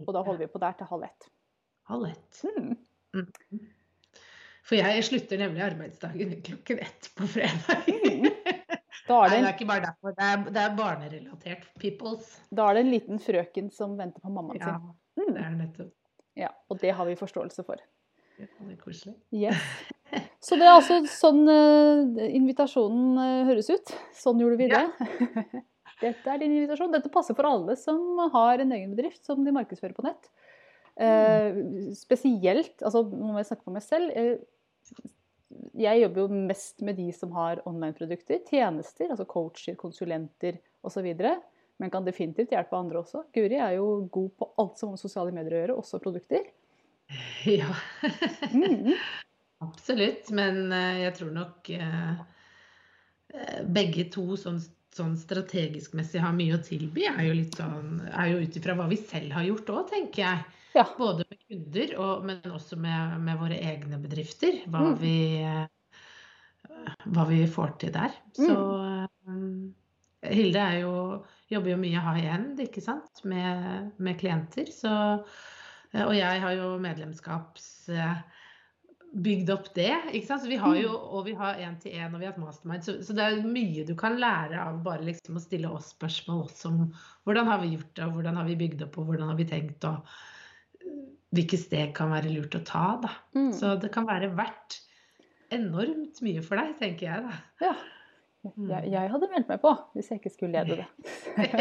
Og 0.06 0.14
da 0.16 0.22
holder 0.24 0.46
vi 0.46 0.48
på 0.54 0.62
der 0.62 0.78
til 0.78 0.88
halv 0.88 1.04
ett. 1.10 1.28
Halv 1.90 2.08
ett. 2.08 2.40
Mm. 3.12 3.28
For 4.62 4.78
jeg 4.78 5.02
slutter 5.08 5.40
nemlig 5.42 5.62
arbeidsdagen 5.66 6.36
klokken 6.46 6.82
ett 6.84 7.08
på 7.18 7.26
fredag. 7.36 7.88
Mm. 7.88 8.28
Da 9.08 9.16
er, 9.24 9.32
det 9.32 9.38
det 9.40 9.46
er 9.48 9.54
ikke 9.56 9.66
bare 9.66 9.82
derfor. 9.82 10.12
Det 10.14 10.26
er, 10.30 10.42
det 10.54 10.60
er 10.62 10.74
barnerelatert. 10.78 11.62
Peoples. 11.80 12.26
da 12.54 12.68
er 12.70 12.76
det 12.76 12.82
en 12.84 12.90
liten 12.92 13.18
frøken 13.20 13.70
som 13.74 13.96
venter 13.98 14.22
på 14.22 14.30
mammaen 14.30 14.60
Ja, 14.60 14.76
sin. 14.76 14.92
det 15.16 15.24
Mm. 15.26 15.36
er 15.40 15.48
det 15.48 15.58
nettopp. 15.58 15.88
Ja, 16.38 16.50
og 16.70 16.78
det 16.80 16.92
har 16.94 17.08
vi 17.08 17.16
forståelse 17.18 17.64
for. 17.66 17.80
Ja, 18.38 18.46
det 18.60 18.76
er 18.76 18.78
koselig. 18.84 19.14
Yes. 19.34 19.58
Så 20.46 20.54
det 20.60 20.68
er 20.68 20.76
altså 20.76 21.00
sånn 21.10 21.42
uh, 21.50 22.22
invitasjonen 22.28 23.18
uh, 23.18 23.48
høres 23.50 23.72
ut. 23.74 23.90
Sånn 24.14 24.38
gjorde 24.44 24.60
vi 24.60 24.70
det. 24.70 24.84
Dette 26.04 26.30
er 26.36 26.38
din 26.44 26.54
invitasjon. 26.60 26.92
Dette 26.94 27.10
passer 27.12 27.34
for 27.38 27.48
alle 27.50 27.74
som 27.80 27.98
har 28.36 28.62
en 28.62 28.72
egen 28.78 28.94
bedrift 28.94 29.24
som 29.26 29.42
de 29.44 29.52
markedsfører 29.56 29.96
på 29.98 30.06
nett. 30.06 30.30
Eh, 31.02 31.56
spesielt, 31.98 32.76
altså 32.84 33.02
nå 33.08 33.32
må 33.32 33.40
jeg 33.40 33.48
snakke 33.50 33.66
for 33.66 33.74
meg 33.74 33.82
selv. 33.82 34.12
Eh, 34.14 34.36
jeg 35.82 36.02
jobber 36.02 36.22
jo 36.24 36.42
mest 36.48 36.82
med 36.86 36.96
de 37.00 37.08
som 37.16 37.32
har 37.36 37.60
online-produkter, 37.68 38.40
tjenester, 38.48 39.10
altså 39.12 39.26
coacher, 39.28 39.74
konsulenter 39.80 40.60
osv. 40.86 41.08
Men 41.80 41.90
kan 41.92 42.06
definitivt 42.06 42.52
hjelpe 42.54 42.76
andre 42.78 43.00
også. 43.02 43.24
Guri 43.34 43.58
er 43.58 43.74
jo 43.78 44.06
god 44.14 44.30
på 44.38 44.48
alt 44.62 44.78
som 44.78 44.88
har 44.90 44.96
med 44.96 45.02
sosiale 45.02 45.34
medier 45.34 45.56
å 45.56 45.62
gjøre, 45.64 45.78
også 45.82 46.02
produkter. 46.04 46.50
Ja, 47.48 47.68
Mm. 48.54 48.94
absolutt. 49.60 50.30
Men 50.32 50.70
eh, 50.72 51.02
jeg 51.02 51.16
tror 51.18 51.32
nok 51.34 51.68
begge 53.72 54.06
to 54.12 54.36
sånn, 54.40 54.58
sånn 54.92 55.14
strategisk 55.20 55.94
messig 55.98 56.20
har 56.22 56.32
mye 56.36 56.56
å 56.56 56.62
tilby. 56.64 57.06
Er 57.10 57.26
jo 57.28 57.36
litt 57.36 57.56
sånn, 57.58 58.00
er 58.12 58.32
jo 58.32 58.42
ut 58.44 58.56
ifra 58.60 58.74
hva 58.78 58.88
vi 58.90 58.98
selv 59.00 59.32
har 59.36 59.46
gjort 59.48 59.72
òg, 59.72 59.86
tenker 59.92 60.24
jeg. 60.24 60.42
Ja. 60.74 60.86
Både 60.98 61.24
med 61.28 61.38
kunder, 61.48 61.94
og, 62.00 62.24
men 62.28 62.40
også 62.48 62.78
med, 62.80 63.18
med 63.26 63.38
våre 63.40 63.58
egne 63.60 63.98
bedrifter. 64.02 64.62
Hva, 64.72 64.80
Mm. 64.92 64.98
vi, 65.02 65.16
hva 67.12 67.24
vi 67.28 67.42
får 67.46 67.74
til 67.82 67.92
der. 67.94 68.14
Så 68.36 68.56
eh, 69.28 70.32
Hilde 70.32 70.62
jo, 70.80 70.92
jobber 71.50 71.74
jo 71.74 71.80
mye 71.82 72.00
high 72.06 72.28
end 72.36 72.60
ikke 72.62 72.80
sant? 72.84 73.24
Med, 73.28 73.90
med 73.98 74.18
klienter. 74.20 74.70
Så, 74.72 74.92
eh, 75.92 76.04
og 76.06 76.14
jeg 76.16 76.40
har 76.44 76.56
jo 76.60 76.76
medlemskaps... 76.82 77.72
eh, 77.92 78.22
Bygd 79.12 79.50
opp 79.52 79.66
det. 79.76 79.90
ikke 80.16 80.24
sant? 80.24 80.40
Så 80.40 80.48
vi 80.48 80.56
har 80.56 80.72
jo, 80.80 80.88
Og 80.96 81.26
vi 81.26 81.34
har 81.36 81.58
én-til-én 81.60 82.14
og 82.14 82.22
vi 82.22 82.24
har 82.24 82.32
et 82.32 82.38
mastermind. 82.40 82.80
Så, 82.86 82.94
så 83.04 83.12
det 83.12 83.20
er 83.26 83.42
mye 83.44 83.82
du 83.84 83.92
kan 84.00 84.14
lære 84.16 84.56
av 84.56 84.78
bare 84.86 85.04
liksom 85.04 85.36
å 85.36 85.42
stille 85.44 85.68
oss 85.68 85.90
spørsmål 85.92 86.46
også 86.46 86.70
om 86.70 86.78
hvordan 87.28 87.50
har 87.50 87.60
vi 87.60 87.74
gjort 87.74 87.90
det, 87.98 88.06
og 88.06 88.14
hvordan 88.16 88.38
har 88.40 88.48
vi 88.48 88.56
bygd 88.62 88.86
opp, 88.86 88.96
og 89.02 89.10
hvordan 89.10 89.28
har 89.28 89.36
vi 89.36 89.44
tenkt, 89.50 89.84
og 89.84 90.08
hvilke 91.32 91.58
steg 91.60 91.94
kan 91.96 92.12
være 92.12 92.32
lurt 92.32 92.56
å 92.58 92.62
ta. 92.66 92.86
da. 93.02 93.12
Mm. 93.36 93.50
Så 93.56 93.74
det 93.80 93.92
kan 93.94 94.06
være 94.08 94.32
verdt 94.36 94.80
enormt 95.52 96.22
mye 96.24 96.44
for 96.44 96.60
deg, 96.60 96.76
tenker 96.80 97.08
jeg 97.08 97.26
da. 97.26 97.40
Ja. 97.64 97.74
Jeg, 98.42 98.88
jeg 98.90 99.10
hadde 99.12 99.26
meldt 99.30 99.50
meg 99.52 99.60
på 99.62 99.70
hvis 99.94 100.08
jeg 100.10 100.18
ikke 100.18 100.32
skulle 100.32 100.62
lede 100.64 100.80
det. 100.80 100.86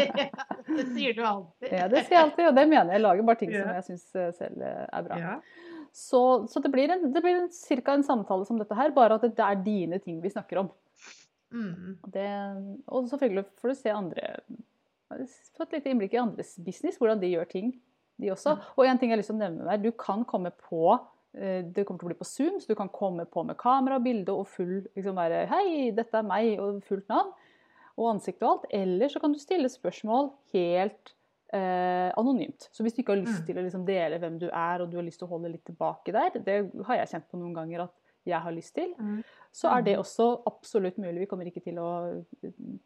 det 0.76 0.86
sier 0.90 1.14
du 1.14 1.20
alltid. 1.22 1.68
Ja, 1.70 1.84
det 1.86 2.00
sier 2.08 2.16
jeg 2.16 2.24
alltid, 2.24 2.48
og 2.48 2.56
det 2.58 2.64
mener 2.66 2.90
jeg. 2.90 2.96
Jeg 2.96 3.04
lager 3.04 3.28
bare 3.28 3.40
ting 3.42 3.52
som 3.54 3.70
jeg 3.70 3.84
syns 3.86 4.08
selv 4.40 4.64
eh, 4.66 4.80
er 4.88 5.06
bra. 5.06 5.20
Ja. 5.20 5.36
Så, 5.92 6.22
så 6.48 6.62
det 6.64 6.72
blir, 6.72 6.90
en, 6.90 7.12
det 7.14 7.22
blir 7.22 7.36
en, 7.36 7.50
cirka 7.54 7.94
en 7.94 8.04
samtale 8.06 8.48
som 8.48 8.58
dette 8.58 8.74
her, 8.74 8.94
bare 8.96 9.20
at 9.20 9.28
det 9.28 9.46
er 9.46 9.62
dine 9.62 10.00
ting 10.02 10.18
vi 10.24 10.32
snakker 10.32 10.64
om. 10.64 10.72
Mm. 11.52 12.00
Det, 12.10 12.28
og 12.88 13.08
selvfølgelig 13.12 13.44
får 13.60 13.68
du 13.68 13.76
se 13.76 13.92
andre 13.92 14.28
Få 15.12 15.66
et 15.66 15.74
lite 15.74 15.90
innblikk 15.92 16.14
i 16.16 16.20
andres 16.22 16.54
business, 16.64 16.96
hvordan 16.96 17.18
de 17.20 17.28
gjør 17.34 17.44
ting, 17.50 17.66
de 18.20 18.30
også. 18.30 18.58
Og 18.78 18.84
en 18.86 18.98
ting 18.98 19.10
jeg 19.10 19.16
har 19.16 19.22
lyst 19.22 19.30
til 19.30 19.36
å 19.36 19.44
nevne 19.44 19.64
der, 19.70 19.76
du 19.82 19.90
kan 19.92 20.24
komme 20.24 20.50
på 20.68 20.98
eh, 21.34 21.62
det 21.62 21.86
kommer 21.86 21.98
til 22.00 22.06
å 22.06 22.10
bli 22.12 22.18
på 22.20 22.28
Zoom, 22.28 22.60
så 22.60 22.66
du 22.68 22.74
kan 22.74 22.88
komme 22.92 23.24
på 23.26 23.44
med 23.44 23.56
kamera, 23.56 23.98
bilde 24.02 24.28
og 24.32 24.46
full 24.46 24.82
liksom 24.96 25.14
være 25.16 25.46
Hei, 25.48 25.90
dette 25.96 26.14
er 26.18 26.22
meg, 26.22 26.58
og 26.60 26.82
fullt 26.84 27.08
navn. 27.08 27.32
Og 27.98 28.14
ansikt 28.14 28.42
og 28.42 28.48
alt. 28.50 28.62
Eller 28.72 29.08
så 29.12 29.20
kan 29.20 29.32
du 29.32 29.38
stille 29.38 29.68
spørsmål 29.68 30.30
helt 30.54 31.12
eh, 31.52 32.10
anonymt. 32.16 32.68
Så 32.72 32.82
hvis 32.82 32.94
du 32.96 33.02
ikke 33.02 33.12
har 33.12 33.20
lyst 33.24 33.40
Mm. 33.42 33.46
til 33.46 33.56
å 33.58 33.62
liksom 33.66 33.84
dele 33.84 34.18
hvem 34.18 34.38
du 34.40 34.46
er, 34.48 34.80
og 34.80 34.90
du 34.90 34.96
har 34.96 35.04
lyst 35.04 35.18
til 35.20 35.26
å 35.28 35.32
holde 35.34 35.50
litt 35.52 35.64
tilbake 35.66 36.12
der, 36.12 36.30
det 36.40 36.70
har 36.86 36.96
jeg 36.96 37.08
kjent 37.10 37.28
på 37.30 37.36
noen 37.38 37.52
ganger 37.54 37.82
at 37.84 37.92
jeg 38.24 38.40
har 38.40 38.52
lyst 38.52 38.74
til, 38.74 38.94
Mm. 38.98 39.22
så 39.52 39.68
er 39.76 39.82
det 39.82 39.92
Mhm. 39.96 40.00
også 40.00 40.42
absolutt 40.46 40.96
mulig. 40.96 41.18
Vi 41.20 41.26
kommer 41.26 41.44
ikke 41.44 41.62
til 41.62 41.74
å 41.74 42.24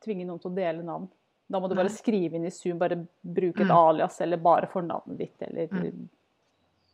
tvinge 0.01 0.27
noen 0.27 0.41
til 0.41 0.51
å 0.51 0.55
dele 0.57 0.83
navn. 0.83 1.09
Da 1.49 1.61
må 1.61 1.69
du 1.71 1.77
bare 1.79 1.93
skrive 1.93 2.35
inn 2.35 2.45
i 2.45 2.51
Zoom, 2.51 2.79
bare 2.79 2.97
bruke 3.23 3.61
et 3.63 3.69
Mm. 3.69 3.77
alias 3.77 4.21
eller 4.21 4.37
bare 4.37 4.67
fornavnet 4.67 5.17
ditt, 5.19 5.43
eller 5.43 5.69
Mm. 5.69 6.09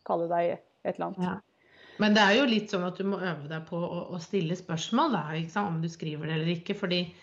kalle 0.05 0.29
deg 0.29 0.59
et 0.85 0.95
eller 0.99 1.07
annet. 1.07 1.19
Ja. 1.23 1.41
Men 1.99 2.15
det 2.15 2.23
er 2.23 2.35
jo 2.41 2.47
litt 2.47 2.69
sånn 2.71 2.87
at 2.87 2.97
du 2.99 3.05
må 3.05 3.19
øve 3.21 3.49
deg 3.49 3.67
på 3.67 3.77
å, 3.77 4.11
å 4.13 4.19
stille 4.21 4.53
spørsmål, 4.57 5.13
da, 5.13 5.61
om 5.67 5.81
du 5.81 5.89
skriver 5.89 6.27
det 6.27 6.35
eller 6.35 6.47
ikke. 6.57 6.75
fordi 6.77 7.15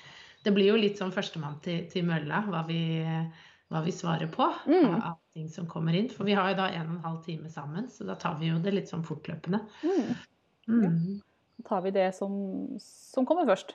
det 0.43 0.53
blir 0.53 0.67
jo 0.67 0.77
litt 0.77 0.97
sånn 0.97 1.11
førstemann 1.11 1.59
til, 1.61 1.85
til 1.89 2.03
mølla, 2.05 2.43
hva 2.47 2.65
vi, 2.65 3.03
hva 3.69 3.83
vi 3.83 3.91
svarer 3.91 4.27
på 4.31 4.47
Mm. 4.65 5.03
av, 5.03 5.17
ting 5.33 5.49
som 5.49 5.67
kommer 5.67 5.93
inn. 5.93 6.09
For 6.09 6.23
vi 6.23 6.33
har 6.33 6.49
jo 6.49 6.55
da 6.55 6.67
en 6.69 6.87
og 6.87 6.95
en 6.95 7.03
halv 7.03 7.23
time 7.25 7.49
sammen, 7.49 7.87
så 7.87 8.05
da 8.05 8.15
tar 8.15 8.39
vi 8.39 8.47
jo 8.47 8.57
det 8.59 8.73
litt 8.73 8.87
sånn 8.89 9.03
fortløpende. 9.05 9.59
Mm. 9.83 10.15
Mm. 10.67 11.21
Da 11.61 11.69
tar 11.69 11.81
vi 11.81 11.91
det 11.91 12.15
som, 12.15 12.77
som 12.79 13.25
kommer 13.25 13.45
først, 13.45 13.73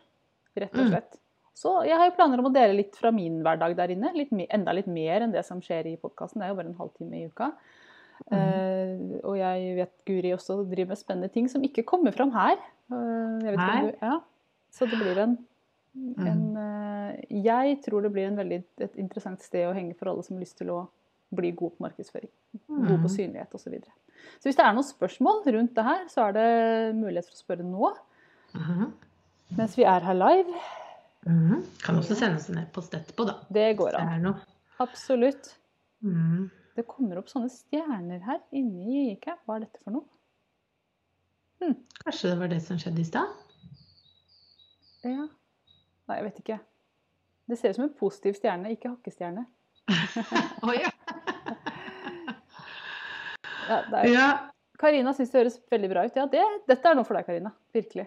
rett 0.57 0.73
og 0.75 0.87
Mm. 0.87 0.91
slett. 0.91 1.19
Så 1.55 1.71
jeg 1.87 1.97
har 1.97 2.09
jo 2.11 2.17
planer 2.17 2.41
om 2.43 2.49
å 2.51 2.53
dele 2.55 2.75
litt 2.81 2.97
fra 2.99 3.13
min 3.15 3.37
hverdag 3.45 3.77
der 3.79 3.93
inne. 3.95 4.11
Litt, 4.17 4.33
enda 4.51 4.73
litt 4.75 4.89
mer 4.91 5.23
enn 5.23 5.33
det 5.35 5.45
som 5.47 5.61
skjer 5.63 5.87
i 5.93 5.97
podkasten. 6.01 6.41
Det 6.43 6.49
er 6.49 6.53
jo 6.55 6.59
bare 6.59 6.71
en 6.73 6.79
halvtime 6.81 7.21
i 7.21 7.27
uka. 7.31 7.53
Mm. 8.31 8.35
Eh, 8.39 9.21
og 9.27 9.37
jeg 9.39 9.77
vet 9.79 9.93
Guri 10.07 10.33
også 10.35 10.61
driver 10.71 10.93
med 10.95 10.99
spennende 11.01 11.31
ting 11.35 11.49
som 11.51 11.63
ikke 11.67 11.85
kommer 11.87 12.15
fram 12.15 12.33
her. 12.35 12.59
Eh, 12.91 13.47
jeg 13.47 13.57
du, 13.59 13.91
ja. 14.03 14.19
Så 14.75 14.91
det 14.91 14.99
blir 15.03 15.19
en, 15.29 15.37
Mm. 15.95 16.27
en 16.27 16.57
eh, 16.59 17.21
Jeg 17.31 17.77
tror 17.85 18.03
det 18.03 18.11
blir 18.13 18.27
en 18.27 18.37
veldig, 18.37 18.65
et 18.83 18.97
interessant 18.99 19.41
sted 19.41 19.63
å 19.69 19.75
henge 19.77 19.95
for 19.95 20.09
alle 20.11 20.25
som 20.27 20.35
har 20.35 20.43
lyst 20.43 20.59
til 20.59 20.67
å 20.75 20.89
bli 21.31 21.53
god 21.55 21.77
på 21.77 21.85
markedsføring. 21.87 22.31
God 22.67 22.99
på 23.05 23.07
Mm. 23.07 23.15
synlighet 23.15 23.55
osv. 23.55 23.63
Så, 23.63 23.71
videre. 23.71 23.93
så 24.41 24.49
hvis 24.49 24.57
det 24.57 24.65
er 24.65 24.73
noen 24.75 24.83
spørsmål 24.89 25.45
rundt 25.55 25.75
det 25.75 25.85
her, 25.85 26.03
så 26.11 26.27
er 26.29 26.33
det 26.33 26.97
mulighet 26.99 27.29
for 27.31 27.37
å 27.39 27.43
spørre 27.45 27.63
nå. 27.63 27.93
Mm. 28.55 28.93
Mens 29.57 29.77
vi 29.79 29.85
er 29.85 30.01
her 30.01 30.15
live. 30.15 30.51
Mhm. 31.27 31.63
Kan 31.83 31.97
også 32.01 32.15
sende 32.19 32.37
oss 32.37 32.49
en 32.53 32.59
e-post 32.61 32.95
etterpå, 32.95 33.25
da. 33.29 33.39
Det 33.53 33.71
går 33.79 33.97
an. 33.97 34.35
Absolutt. 34.83 35.55
Mm. 36.05 36.51
Det 36.77 36.85
kommer 36.91 37.17
opp 37.21 37.29
sånne 37.31 37.49
stjerner 37.55 38.21
her 38.27 38.41
inni 38.53 39.05
Gikk 39.15 39.29
jeg? 39.31 39.39
Hva 39.47 39.57
er 39.57 39.61
dette 39.65 39.81
for 39.85 39.95
noe? 39.95 40.05
Kanskje 42.05 42.29
det 42.33 42.39
var 42.43 42.51
det 42.53 42.59
som 42.61 42.77
skjedde 42.77 43.01
i 43.01 43.07
stad? 43.09 43.31
Ja. 45.07 45.25
Nei, 46.09 46.17
jeg 46.19 46.25
vet 46.27 46.41
ikke. 46.43 46.59
Det 47.49 47.57
ser 47.61 47.71
ut 47.73 47.77
som 47.79 47.85
en 47.87 47.95
positiv 47.97 48.37
stjerne, 48.37 48.73
ikke 48.75 48.91
hakkestjerne. 48.93 49.47
Å 50.69 50.75
ja. 50.77 50.91
Ja, 53.69 53.79
det 53.89 53.97
er- 54.03 54.11
ja. 54.13 54.27
Karina 54.79 55.15
syns 55.17 55.31
det 55.33 55.39
høres 55.41 55.61
veldig 55.73 55.89
bra 55.89 56.03
ut. 56.05 56.17
Ja, 56.19 56.27
det, 56.29 56.43
dette 56.69 56.91
er 56.91 56.95
noe 56.99 57.07
for 57.09 57.17
deg, 57.17 57.25
Karina. 57.25 57.53
Virkelig. 57.73 58.05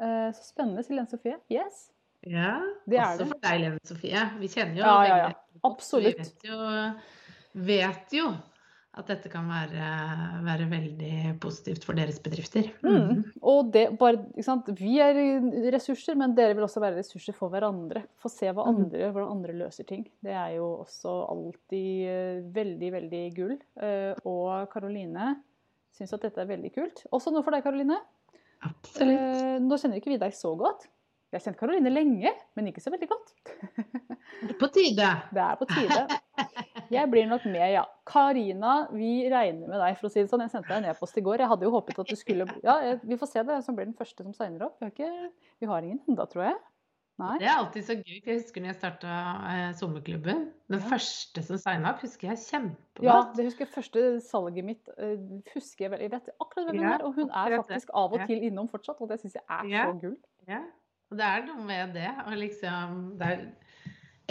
Eh, 0.00 0.30
så 0.32 0.42
spennende, 0.46 0.84
Silene 0.86 1.10
Sofie. 1.10 1.36
Yes. 1.52 1.90
Ja, 2.26 2.60
Det 2.88 2.96
er 2.98 3.04
også 3.04 3.18
det. 3.18 3.28
for 3.28 3.38
deg, 3.44 3.60
Lene 3.60 3.78
Sofie. 3.84 4.24
Vi 4.40 4.48
kjenner 4.48 4.76
jo 4.80 4.82
Ja, 4.86 4.96
ja, 5.08 5.16
ja. 5.16 5.32
Absolutt. 5.64 6.16
Vi 6.16 6.22
vet 6.22 6.44
jo, 6.44 6.58
vet 7.54 8.12
jo 8.18 8.26
at 8.94 9.08
dette 9.10 9.26
kan 9.28 9.48
være, 9.50 9.86
være 10.46 10.66
veldig 10.70 11.40
positivt 11.42 11.82
for 11.82 11.98
deres 11.98 12.20
bedrifter. 12.22 12.68
Mm. 12.86 13.24
Og 13.42 13.72
det 13.74 13.88
bare? 13.98 14.20
Vi 14.78 14.92
er 15.02 15.18
ressurser, 15.74 16.14
men 16.14 16.34
dere 16.36 16.54
vil 16.54 16.62
også 16.62 16.78
være 16.80 17.00
ressurser 17.00 17.34
for 17.34 17.50
hverandre. 17.50 18.04
Få 18.22 18.30
se 18.30 18.46
hva 18.54 18.68
Mm. 18.70 18.90
hvordan 18.94 19.30
andre 19.32 19.52
løser 19.64 19.84
ting. 19.84 20.04
Det 20.22 20.30
er 20.30 20.54
jo 20.56 20.84
også 20.86 21.28
alltid 21.28 22.06
eh, 22.06 22.40
veldig, 22.54 22.92
veldig 22.92 23.24
gull. 23.34 23.58
Eh, 23.82 24.14
Og 24.24 24.70
Karoline 24.70 25.40
syns 25.92 26.12
at 26.14 26.22
dette 26.22 26.38
er 26.38 26.46
veldig 26.46 26.72
kult. 26.74 27.04
Også 27.12 27.32
noe 27.32 27.42
for 27.42 27.50
deg, 27.50 27.64
Karoline. 27.64 27.98
Absolutt. 28.62 29.18
Eh, 29.18 29.58
Nå 29.58 29.74
kjenner 29.76 29.96
ikke 29.98 30.14
vi 30.14 30.18
deg 30.22 30.32
så 30.32 30.54
godt. 30.56 30.86
Jeg 31.34 31.40
har 31.40 31.44
kjent 31.48 31.58
Karoline 31.58 31.90
lenge, 31.90 32.30
men 32.54 32.68
ikke 32.70 32.82
så 32.84 32.92
veldig 32.94 33.08
godt. 33.10 33.32
Det 34.44 34.52
er 34.54 34.58
På 34.60 34.68
tide. 34.70 35.08
Det 35.34 35.42
er 35.42 35.56
på 35.58 35.66
tide. 35.70 36.04
Jeg 36.94 37.10
blir 37.10 37.26
nok 37.30 37.44
med, 37.48 37.64
ja. 37.74 37.82
Karina, 38.06 38.74
vi 38.92 39.24
regner 39.32 39.66
med 39.70 39.80
deg, 39.82 39.96
for 39.98 40.06
å 40.08 40.12
si 40.12 40.20
det 40.22 40.30
sånn. 40.30 40.44
Jeg 40.44 40.52
sendte 40.52 40.70
deg 40.70 40.82
en 40.84 40.90
e-post 40.92 41.16
i 41.18 41.24
går. 41.26 41.42
Jeg 41.42 41.50
hadde 41.50 41.66
jo 41.66 41.72
håpet 41.74 41.98
at 42.04 42.12
du 42.12 42.18
skulle 42.20 42.46
Ja, 42.62 42.76
vi 43.02 43.18
får 43.18 43.30
se 43.32 43.42
det, 43.48 43.56
som 43.66 43.74
blir 43.78 43.88
den 43.88 43.96
første 43.98 44.22
som 44.26 44.34
signer 44.36 44.66
opp. 44.68 44.76
Vi 44.78 44.86
har, 44.86 44.94
ikke, 44.94 45.32
vi 45.64 45.68
har 45.70 45.82
ingen 45.86 46.00
ennå, 46.06 46.26
tror 46.30 46.44
jeg. 46.50 46.60
Nei. 47.22 47.34
Det 47.38 47.46
er 47.46 47.56
alltid 47.60 47.84
så 47.86 47.94
gøy. 47.94 48.14
Jeg 48.26 48.38
husker 48.40 48.62
når 48.64 48.72
jeg 48.72 48.78
starta 48.80 49.16
eh, 49.54 49.66
sommerklubben. 49.78 50.40
Den 50.70 50.80
Ja. 50.82 50.86
første 50.90 51.44
som 51.46 51.60
signa 51.62 51.92
opp, 51.94 52.00
husker 52.02 52.32
jeg 52.32 52.40
kjempegodt. 52.42 53.04
Ja, 53.06 53.18
det 53.38 53.44
husker 53.46 53.66
jeg 53.66 53.72
første 53.74 54.02
salget 54.26 54.66
mitt. 54.66 54.88
Uh, 54.98 55.38
husker 55.54 55.86
Jeg 55.86 55.92
vel, 55.94 56.02
jeg 56.08 56.10
vet 56.16 56.30
akkurat 56.42 56.66
hvem 56.66 56.80
hun 56.80 56.86
Ja, 56.88 56.94
er, 56.98 57.04
og 57.06 57.14
hun 57.14 57.30
er 57.30 57.54
faktisk 57.62 57.90
av 57.94 58.12
og 58.18 58.26
til 58.26 58.42
innom 58.50 58.66
fortsatt. 58.70 58.98
Og 59.00 59.08
det 59.14 59.20
syns 59.22 59.38
jeg 59.38 59.46
er 59.46 59.70
Ja. 59.70 59.84
så 59.92 60.00
gull. 60.02 60.16
Ja. 60.50 60.62
Og 61.14 61.18
det 61.20 61.26
er 61.30 61.44
noe 61.46 61.62
med 61.68 61.92
det. 61.94 62.08
Og 62.26 62.34
liksom, 62.40 62.94
det 63.20 63.26
er 63.30 63.42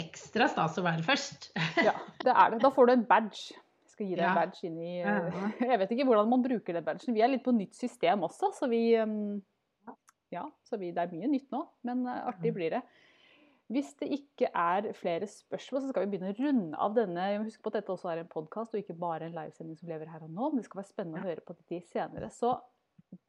ekstra 0.04 0.48
stas 0.52 0.76
å 0.76 0.84
være 0.84 1.04
først. 1.06 1.48
Ja, 1.80 1.94
det 2.20 2.32
er 2.34 2.50
det. 2.52 2.58
Da 2.64 2.70
får 2.74 2.90
du 2.90 2.92
en 2.98 3.06
badge. 3.08 3.54
Jeg 3.54 3.92
skal 3.94 4.08
gi 4.10 4.16
deg 4.18 4.24
en 4.26 4.36
badge 4.40 4.64
inn 4.68 4.78
i 4.82 4.92
Ja. 5.00 5.14
eh, 5.30 5.56
Jeg 5.70 5.80
vet 5.80 5.94
ikke 5.94 6.06
hvordan 6.10 6.28
man 6.32 6.42
bruker 6.44 6.76
den 6.76 6.84
badgen. 6.86 7.14
Vi 7.16 7.22
er 7.24 7.30
litt 7.32 7.44
på 7.46 7.54
nytt 7.54 7.78
system 7.78 8.26
også, 8.26 8.50
så 8.58 8.68
vi 8.68 8.82
eh, 8.98 9.16
Ja, 10.34 10.44
så 10.66 10.76
vi, 10.80 10.90
det 10.92 10.98
er 11.04 11.12
mye 11.14 11.30
nytt 11.30 11.48
nå, 11.54 11.62
men 11.86 12.04
eh, 12.10 12.20
artig 12.26 12.52
blir 12.56 12.74
det. 12.74 12.82
Hvis 13.72 13.94
det 14.02 14.10
ikke 14.18 14.50
er 14.50 14.90
flere 14.98 15.24
spørsmål, 15.30 15.80
så 15.86 15.92
skal 15.94 16.04
vi 16.04 16.10
begynne 16.12 16.34
å 16.34 16.36
runde 16.36 16.80
av 16.84 16.98
denne. 16.98 17.28
Husk 17.46 17.62
på 17.64 17.70
at 17.72 17.78
dette 17.78 17.94
også 17.94 18.10
er 18.12 18.20
en 18.20 18.28
podkast 18.28 18.74
og 18.74 18.82
ikke 18.82 18.98
bare 19.00 19.24
en 19.30 19.38
livesending 19.38 19.78
som 19.78 19.88
lever 19.88 20.10
her 20.10 20.26
og 20.26 20.34
nå. 20.34 20.50
Men 20.50 20.60
det 20.60 20.66
skal 20.66 20.82
være 20.82 20.90
spennende 20.90 21.22
å 21.22 21.28
høre 21.30 21.46
på 21.48 21.56
de 21.70 21.78
senere. 21.88 22.28
Så 22.34 22.50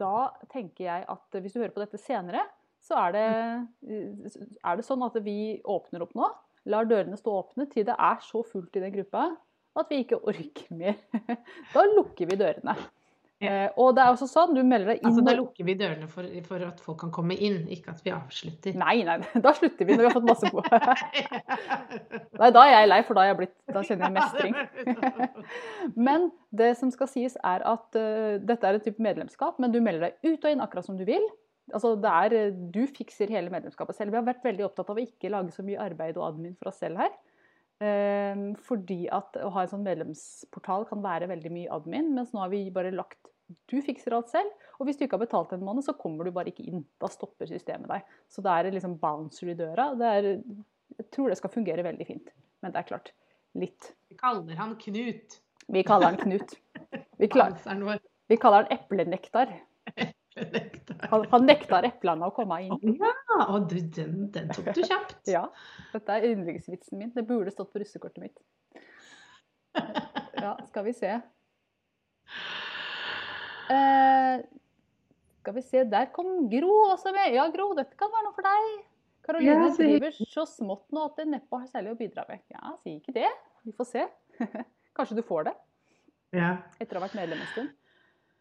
da 0.02 0.34
tenker 0.52 0.90
jeg 0.90 1.06
at 1.14 1.38
hvis 1.40 1.54
du 1.56 1.62
hører 1.62 1.72
på 1.78 1.86
dette 1.86 2.02
senere, 2.02 2.42
så 2.86 3.00
er 3.08 3.16
det, 3.16 3.28
er 4.62 4.78
det 4.78 4.86
sånn 4.86 5.06
at 5.08 5.18
vi 5.26 5.58
åpner 5.62 6.06
opp 6.06 6.14
nå. 6.18 6.30
Lar 6.70 6.88
dørene 6.90 7.18
stå 7.18 7.34
åpne 7.42 7.68
til 7.72 7.86
det 7.88 7.96
er 7.98 8.22
så 8.26 8.42
fullt 8.46 8.78
i 8.78 8.84
den 8.84 8.94
gruppa 8.94 9.30
at 9.76 9.90
vi 9.92 10.04
ikke 10.06 10.22
orker 10.24 10.76
mer. 10.76 11.00
Da 11.74 11.84
lukker 11.96 12.30
vi 12.30 12.38
dørene. 12.40 12.76
Ja. 13.44 13.50
Eh, 13.52 13.72
og 13.76 13.98
det 13.98 14.00
er 14.00 14.14
også 14.14 14.30
sånn, 14.32 14.54
du 14.56 14.62
melder 14.64 14.94
deg 14.94 15.02
inn 15.02 15.10
Altså, 15.10 15.24
da 15.28 15.34
lukker 15.36 15.66
vi 15.68 15.74
dørene 15.76 16.08
for, 16.08 16.28
for 16.48 16.64
at 16.64 16.80
folk 16.80 17.02
kan 17.02 17.12
komme 17.14 17.36
inn, 17.36 17.66
ikke 17.74 17.92
at 17.92 18.00
vi 18.06 18.14
avslutter. 18.16 18.78
Nei, 18.80 19.02
nei, 19.08 19.18
da 19.46 19.52
slutter 19.58 19.90
vi 19.90 19.98
når 19.98 20.06
vi 20.06 20.08
har 20.08 20.16
fått 20.16 20.30
masse 20.30 20.52
på. 20.56 20.64
Nei, 22.40 22.50
da 22.56 22.64
er 22.64 22.72
jeg 22.72 22.90
lei, 22.94 23.02
for 23.08 23.20
da, 23.20 23.26
er 23.26 23.34
jeg 23.34 23.40
blitt, 23.42 23.56
da 23.76 23.84
kjenner 23.84 24.08
jeg 24.08 24.16
mestring. 24.16 24.56
Men 26.08 26.30
det 26.56 26.72
som 26.80 26.94
skal 26.96 27.12
sies 27.12 27.36
er 27.44 27.66
at 27.68 28.00
uh, 28.00 28.38
dette 28.40 28.72
er 28.72 28.80
en 28.80 28.86
type 28.88 29.04
medlemskap, 29.04 29.60
men 29.60 29.76
du 29.76 29.82
melder 29.84 30.08
deg 30.08 30.32
ut 30.32 30.48
og 30.48 30.56
inn 30.56 30.64
akkurat 30.64 30.88
som 30.88 31.00
du 31.00 31.04
vil. 31.08 31.28
Altså, 31.74 31.96
det 31.98 32.12
er, 32.12 32.36
eh, 32.38 32.58
du 32.74 32.84
fikser 32.86 33.32
hele 33.34 33.54
medlemskapet 33.54 33.98
selv. 33.98 34.14
Vi 34.14 34.20
har 34.20 34.28
vært 34.28 34.46
veldig 34.46 34.68
opptatt 34.68 34.92
av 34.92 35.00
å 35.00 35.06
ikke 35.06 35.32
lage 35.34 35.54
så 35.56 35.66
mye 35.66 35.82
arbeid 35.82 36.20
og 36.20 36.28
admin 36.30 36.58
for 36.60 36.70
oss 36.70 36.82
selv 36.84 37.02
her. 37.02 37.16
Eh, 37.84 38.44
fordi 38.68 39.06
at 39.12 39.40
å 39.42 39.50
ha 39.52 39.64
en 39.64 39.72
sånn 39.72 39.86
medlemsportal 39.86 40.86
kan 40.90 41.02
være 41.04 41.32
veldig 41.32 41.52
mye 41.52 41.72
admin, 41.74 42.14
mens 42.16 42.32
nå 42.36 42.44
har 42.44 42.54
vi 42.54 42.68
bare 42.76 42.94
lagt 42.96 43.32
du 43.70 43.78
fikser 43.86 44.16
alt 44.18 44.32
selv, 44.32 44.50
og 44.80 44.88
hvis 44.88 44.98
du 44.98 45.06
ikke 45.06 45.20
har 45.20 45.26
betalt 45.26 45.52
en 45.54 45.66
måned, 45.66 45.86
så 45.86 45.94
kommer 45.98 46.26
du 46.26 46.34
bare 46.34 46.50
ikke 46.50 46.66
inn. 46.66 46.82
Da 47.02 47.10
stopper 47.14 47.50
systemet 47.50 47.92
deg. 47.92 48.16
Så 48.32 48.42
det 48.46 48.54
er 48.54 48.72
liksom 48.74 48.98
bouncer 49.02 49.52
i 49.54 49.58
døra. 49.58 49.92
Det 50.00 50.14
er, 50.18 50.30
jeg 50.98 51.08
tror 51.14 51.30
det 51.30 51.38
skal 51.38 51.54
fungere 51.54 51.86
veldig 51.86 52.08
fint. 52.10 52.34
Men 52.66 52.74
det 52.74 52.82
er 52.82 52.90
klart, 52.90 53.14
litt. 53.54 53.92
Vi 54.10 54.18
kaller 54.18 54.58
han 54.58 54.74
Knut. 54.82 55.40
Vi 55.70 55.86
kaller 55.86 56.12
han 56.12 56.20
Knut. 56.24 56.58
Vi, 57.22 57.30
klar, 57.32 57.54
vi 58.30 58.38
kaller 58.42 58.66
han 58.66 58.80
eplenektar. 58.80 59.54
Han, 61.12 61.26
han 61.32 61.46
nekta 61.48 61.80
eplene 61.88 62.28
å 62.28 62.34
komme 62.36 62.58
inn. 62.66 62.96
Ja, 63.00 63.12
og 63.54 63.70
du, 63.72 63.78
den, 63.96 64.26
den 64.36 64.50
tok 64.52 64.72
du 64.76 64.82
kjapt. 64.84 65.22
Ja, 65.36 65.46
dette 65.94 66.18
er 66.18 66.28
yndlingsvitsen 66.34 67.00
min. 67.00 67.14
Det 67.16 67.24
burde 67.30 67.54
stått 67.54 67.72
på 67.74 67.80
russekortet 67.84 68.20
mitt. 68.26 68.38
Ja, 70.42 70.56
skal 70.68 70.86
vi 70.90 70.94
se. 70.96 71.14
Eh, 73.70 74.44
skal 75.40 75.56
vi 75.58 75.64
se, 75.66 75.84
der 75.90 76.12
kom 76.14 76.50
Gro 76.52 76.74
også 76.92 77.14
med. 77.16 77.34
Ja, 77.36 77.48
Gro, 77.54 77.72
dette 77.78 77.98
kan 78.00 78.12
være 78.14 78.28
noe 78.28 78.36
for 78.38 78.46
deg. 78.46 78.68
Karoline 79.26 79.56
Ja, 79.56 79.72
så 79.74 79.82
driver 79.82 80.14
så 80.36 80.44
smått 80.50 80.92
nå 80.94 81.08
at 81.10 81.16
det 81.18 81.26
neppe 81.32 81.58
har 81.58 81.70
særlig 81.72 81.96
å 81.96 82.00
bidra 82.00 82.28
med. 82.30 82.44
Ja, 82.54 82.76
si 82.84 83.00
ikke 83.00 83.16
det. 83.16 83.32
Vi 83.66 83.74
får 83.78 83.88
se. 83.90 84.06
Kanskje 84.98 85.18
du 85.18 85.24
får 85.26 85.48
det 85.50 85.56
Ja. 86.38 86.52
etter 86.80 86.98
å 86.98 87.02
ha 87.02 87.08
vært 87.08 87.18
medlem 87.18 87.42
en 87.42 87.52
stund. 87.56 87.74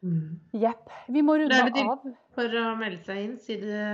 Mm. 0.05 0.37
Jepp. 0.61 0.91
Vi 1.09 1.23
må 1.25 1.37
runde 1.41 1.57
er 1.57 1.71
det. 1.73 1.85
For 2.37 2.57
å 2.61 2.65
melde 2.77 3.01
seg 3.07 3.23
inn, 3.25 3.35
si 3.41 3.57
det, 3.57 3.85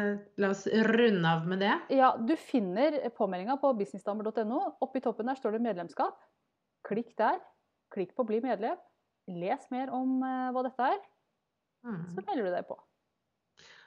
la 0.43 0.51
oss 0.51 0.65
runde 0.67 1.29
av 1.31 1.47
med 1.47 1.61
det. 1.63 1.73
Ja, 1.95 2.13
du 2.19 2.33
finner 2.41 2.97
påmeldinga 3.15 3.57
på 3.63 3.71
businessdamer.no. 3.79 4.61
Oppi 4.83 5.03
toppen 5.05 5.31
der 5.31 5.39
står 5.39 5.55
det 5.57 5.63
medlemskap. 5.69 6.19
Klikk 6.89 7.15
der. 7.21 7.39
Klikk 7.95 8.15
på 8.17 8.25
'bli 8.27 8.41
medlem'. 8.43 8.79
Les 9.31 9.71
mer 9.71 9.91
om 9.95 10.23
eh, 10.27 10.51
hva 10.53 10.63
dette 10.67 10.81
er, 10.95 11.01
Mm. 11.85 12.03
så 12.13 12.21
melder 12.27 12.45
du 12.45 12.51
deg 12.51 12.67
på. 12.69 12.75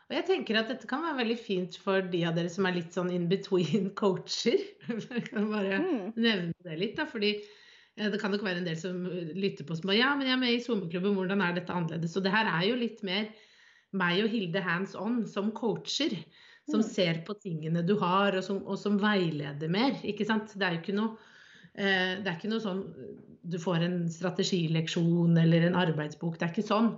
Og 0.09 0.15
jeg 0.15 0.25
tenker 0.25 0.57
at 0.59 0.67
dette 0.67 0.87
kan 0.87 1.01
være 1.03 1.17
veldig 1.23 1.37
fint 1.39 1.75
for 1.77 2.01
de 2.01 2.23
av 2.25 2.33
dere 2.35 2.49
som 2.49 2.65
er 2.65 2.73
litt 2.73 2.91
sånn 2.95 3.11
in 3.11 3.27
between 3.29 3.91
coacher. 3.95 4.57
Jeg 5.11 5.25
kan 5.29 5.51
bare 5.51 5.79
Mm. 5.79 6.13
nevne 6.15 6.53
det 6.63 6.79
litt, 6.79 6.95
da, 6.97 7.05
fordi 7.05 7.43
det 7.97 8.19
kan 8.21 8.31
nok 8.33 8.43
være 8.45 8.61
en 8.61 8.67
del 8.67 8.77
som 8.79 9.03
lytter 9.37 9.67
på 9.69 9.75
som 9.77 9.89
bare 9.91 9.99
Ja, 9.99 10.13
men 10.17 10.25
jeg 10.27 10.33
er 10.33 10.41
med 10.41 10.55
i 10.55 10.63
sommerklubben, 10.63 11.13
hvordan 11.17 11.43
er 11.45 11.57
dette 11.59 11.73
annerledes? 11.75 12.15
Og 12.17 12.23
det 12.25 12.33
her 12.33 12.49
er 12.49 12.63
jo 12.69 12.79
litt 12.79 13.03
mer 13.05 13.27
meg 13.93 14.23
og 14.23 14.31
Hilde 14.33 14.63
hands 14.65 14.95
on 14.97 15.21
som 15.29 15.51
coacher. 15.53 16.15
Som 16.69 16.79
Mm. 16.79 16.87
ser 16.87 17.17
på 17.27 17.33
tingene 17.43 17.81
du 17.85 17.97
har, 17.99 18.37
og 18.37 18.43
som, 18.43 18.61
og 18.65 18.77
som 18.79 18.95
veileder 18.97 19.67
mer. 19.69 19.97
Ikke 20.07 20.25
sant? 20.25 20.53
Det 20.55 20.63
er 20.63 20.77
jo 20.77 20.79
ikke 20.79 20.95
noe 20.95 21.17
eh, 21.75 22.21
det 22.23 22.29
er 22.29 22.37
ikke 22.37 22.49
noe 22.53 22.63
sånn 22.63 22.83
du 23.43 23.57
får 23.59 23.83
en 23.83 23.97
strategileksjon 24.09 25.37
eller 25.37 25.67
en 25.67 25.75
arbeidsbok. 25.75 26.37
Det 26.39 26.47
er 26.47 26.53
ikke 26.53 26.63
sånn. 26.67 26.93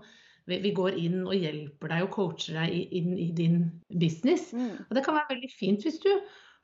Vi, 0.45 0.59
vi 0.61 0.71
går 0.77 0.99
inn 1.01 1.23
og 1.25 1.33
hjelper 1.33 1.89
deg 1.89 2.03
og 2.05 2.11
coacher 2.13 2.59
deg 2.59 2.93
inn 2.93 3.15
i 3.17 3.31
din 3.33 3.63
business. 3.89 4.51
Mm. 4.53 4.85
Og 4.85 4.93
det 4.93 5.03
kan 5.07 5.17
være 5.17 5.33
veldig 5.33 5.49
fint 5.57 5.81
hvis 5.81 5.97
du 6.03 6.11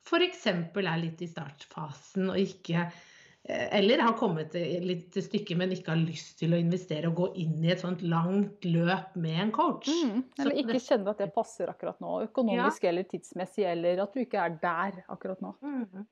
f.eks. 0.06 0.46
er 0.46 1.02
litt 1.02 1.22
i 1.26 1.30
startfasen 1.30 2.30
og 2.30 2.38
ikke 2.38 2.86
eh, 2.86 3.02
Eller 3.50 3.98
har 4.06 4.14
kommet 4.20 4.54
litt 4.54 5.08
til 5.16 5.24
stykket, 5.26 5.58
men 5.58 5.72
ikke 5.74 5.96
har 5.96 5.98
lyst 6.04 6.36
til 6.40 6.54
å 6.54 6.60
investere 6.62 7.10
og 7.10 7.16
gå 7.18 7.28
inn 7.42 7.64
i 7.66 7.72
et 7.74 7.82
sånt 7.82 8.04
langt 8.06 8.62
løp 8.70 9.16
med 9.18 9.40
en 9.48 9.52
coach. 9.56 9.90
Mm. 9.90 10.24
Eller 10.38 10.60
ikke 10.62 10.76
kjenne 10.76 10.84
kjenner 10.86 11.10
at 11.16 11.24
det 11.24 11.30
passer 11.34 11.72
akkurat 11.74 11.98
nå, 12.04 12.20
økonomisk 12.28 12.84
eller 12.86 13.08
tidsmessig, 13.10 13.66
eller 13.66 14.04
at 14.04 14.14
du 14.14 14.20
ikke 14.22 14.44
er 14.46 14.60
der 14.62 15.00
akkurat 15.10 15.42
nå. 15.42 15.56
Mm. 15.66 16.06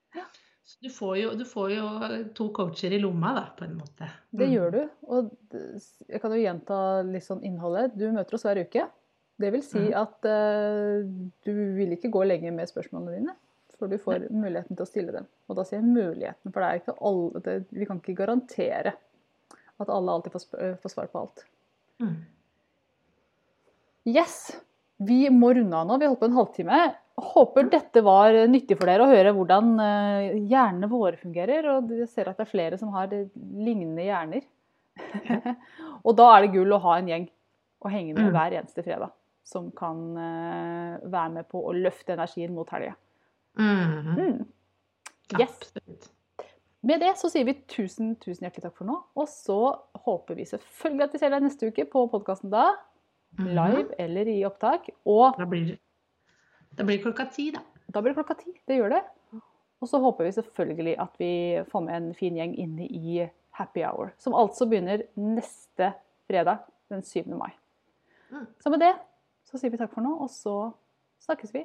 Så 0.70 0.76
du 0.82 0.90
får, 0.92 1.12
jo, 1.18 1.30
du 1.38 1.44
får 1.48 1.70
jo 1.76 1.84
to 2.36 2.48
coacher 2.54 2.92
i 2.94 2.98
lomma, 3.02 3.30
da, 3.38 3.44
på 3.58 3.64
en 3.64 3.76
måte. 3.78 4.10
Det 4.30 4.48
Mm. 4.48 4.52
gjør 4.54 4.70
du. 4.74 4.80
Og 5.06 5.30
jeg 6.10 6.20
kan 6.20 6.30
jo 6.34 6.42
gjenta 6.42 6.80
litt 7.06 7.24
sånn 7.26 7.44
innholdet. 7.46 7.96
Du 7.96 8.10
møter 8.10 8.34
oss 8.34 8.42
hver 8.46 8.58
uke. 8.66 8.88
Det 9.40 9.52
vil 9.52 9.62
si 9.62 9.78
Mhm. 9.78 9.94
at 9.94 10.26
uh, 10.26 11.06
du 11.46 11.52
vil 11.78 11.92
ikke 11.96 12.10
gå 12.10 12.26
lenger 12.26 12.52
med 12.52 12.68
spørsmålene 12.68 13.16
dine 13.20 13.36
før 13.80 13.90
du 13.90 13.98
får 14.00 14.26
muligheten 14.28 14.76
til 14.76 14.84
å 14.84 14.88
stille 14.88 15.14
dem. 15.14 15.26
Og 15.48 15.56
da 15.58 15.64
sier 15.66 15.80
jeg 15.80 15.88
muligheten, 15.88 16.52
for 16.52 16.60
det 16.60 16.68
er 16.68 16.82
ikke 16.82 16.98
alle, 17.10 17.42
det, 17.46 17.56
vi 17.72 17.88
kan 17.88 18.02
ikke 18.02 18.18
garantere 18.20 18.94
at 19.80 19.88
alle 19.90 20.12
alltid 20.12 20.34
får, 20.36 20.46
får 20.82 20.92
svar 20.92 21.08
på 21.10 21.22
alt. 21.24 21.46
Mm. 22.04 22.18
Yes! 24.10 24.42
Vi 25.00 25.22
må 25.32 25.52
runde 25.56 25.76
av 25.76 25.86
nå. 25.88 25.96
Vi 25.96 26.04
har 26.04 26.12
holdt 26.12 26.20
på 26.20 26.28
en 26.28 26.36
halvtime. 26.36 26.80
Håper 27.20 27.68
dette 27.72 28.02
var 28.04 28.36
nyttig 28.52 28.76
for 28.76 28.88
dere 28.88 29.04
å 29.06 29.10
høre 29.10 29.32
hvordan 29.36 29.70
eh, 29.80 30.34
hjernene 30.50 30.88
våre 30.92 31.16
fungerer. 31.20 31.68
Og 31.72 31.92
jeg 31.96 32.08
ser 32.12 32.28
at 32.28 32.36
det 32.40 32.44
er 32.44 32.50
flere 32.50 32.78
som 32.80 32.92
har 32.92 33.12
eh, 33.16 33.30
lignende 33.64 34.04
hjerner. 34.04 34.44
og 36.04 36.12
da 36.18 36.26
er 36.34 36.44
det 36.44 36.52
gull 36.52 36.76
å 36.76 36.82
ha 36.84 36.98
en 37.00 37.08
gjeng 37.08 37.26
å 37.80 37.92
henge 37.92 38.12
med 38.12 38.26
Mm. 38.26 38.34
hver 38.36 38.58
eneste 38.60 38.84
fredag. 38.84 39.14
Som 39.48 39.70
kan 39.72 40.02
eh, 40.20 40.98
være 41.08 41.30
med 41.38 41.48
på 41.48 41.64
å 41.64 41.72
løfte 41.72 42.12
energien 42.12 42.52
mot 42.54 42.68
helga. 42.76 42.92
Mm. 43.58 44.14
Mm. 44.16 44.46
Yes. 45.38 45.56
Absolutt. 45.56 46.10
Med 46.82 47.02
det 47.02 47.10
så 47.20 47.28
sier 47.28 47.44
vi 47.44 47.54
tusen, 47.68 48.14
tusen 48.22 48.46
hjertelig 48.46 48.64
takk 48.64 48.78
for 48.78 48.88
nå. 48.88 48.96
Og 49.20 49.28
så 49.28 49.58
håper 50.06 50.38
vi 50.38 50.46
selvfølgelig 50.48 51.04
at 51.04 51.14
vi 51.14 51.20
ser 51.20 51.34
deg 51.34 51.44
neste 51.44 51.68
uke 51.68 51.84
på 51.92 52.06
podkasten 52.12 52.52
da. 52.52 52.70
Mhm. 53.38 53.50
Live 53.54 53.94
eller 53.98 54.30
i 54.32 54.40
opptak. 54.48 54.88
Og 55.06 55.36
Da 55.38 55.44
blir 55.46 55.76
det 56.76 56.86
blir 56.86 57.02
klokka 57.02 57.26
ti, 57.32 57.50
da. 57.50 57.60
Da 57.90 58.00
blir 58.00 58.14
det 58.14 58.22
klokka 58.22 58.38
ti. 58.38 58.52
Det 58.68 58.78
gjør 58.78 58.94
det. 58.94 59.02
Og 59.80 59.88
så 59.88 59.98
håper 59.98 60.24
vi 60.24 60.32
selvfølgelig 60.36 60.94
at 61.00 61.14
vi 61.18 61.32
får 61.70 61.84
med 61.84 61.94
en 61.96 62.14
fin 62.14 62.36
gjeng 62.36 62.54
inne 62.58 62.86
i 62.86 63.28
Happy 63.58 63.82
Hour. 63.82 64.12
Som 64.18 64.34
altså 64.34 64.68
begynner 64.68 65.02
neste 65.16 65.92
fredag, 66.28 66.58
den 66.88 67.02
7. 67.02 67.26
mai. 67.34 67.50
Mm. 68.30 68.46
Så 68.60 68.70
med 68.70 68.80
det 68.80 68.94
så 69.44 69.58
sier 69.58 69.72
vi 69.72 69.80
takk 69.80 69.92
for 69.92 70.04
nå, 70.04 70.12
og 70.22 70.30
så 70.30 70.70
snakkes 71.24 71.54
vi. 71.54 71.64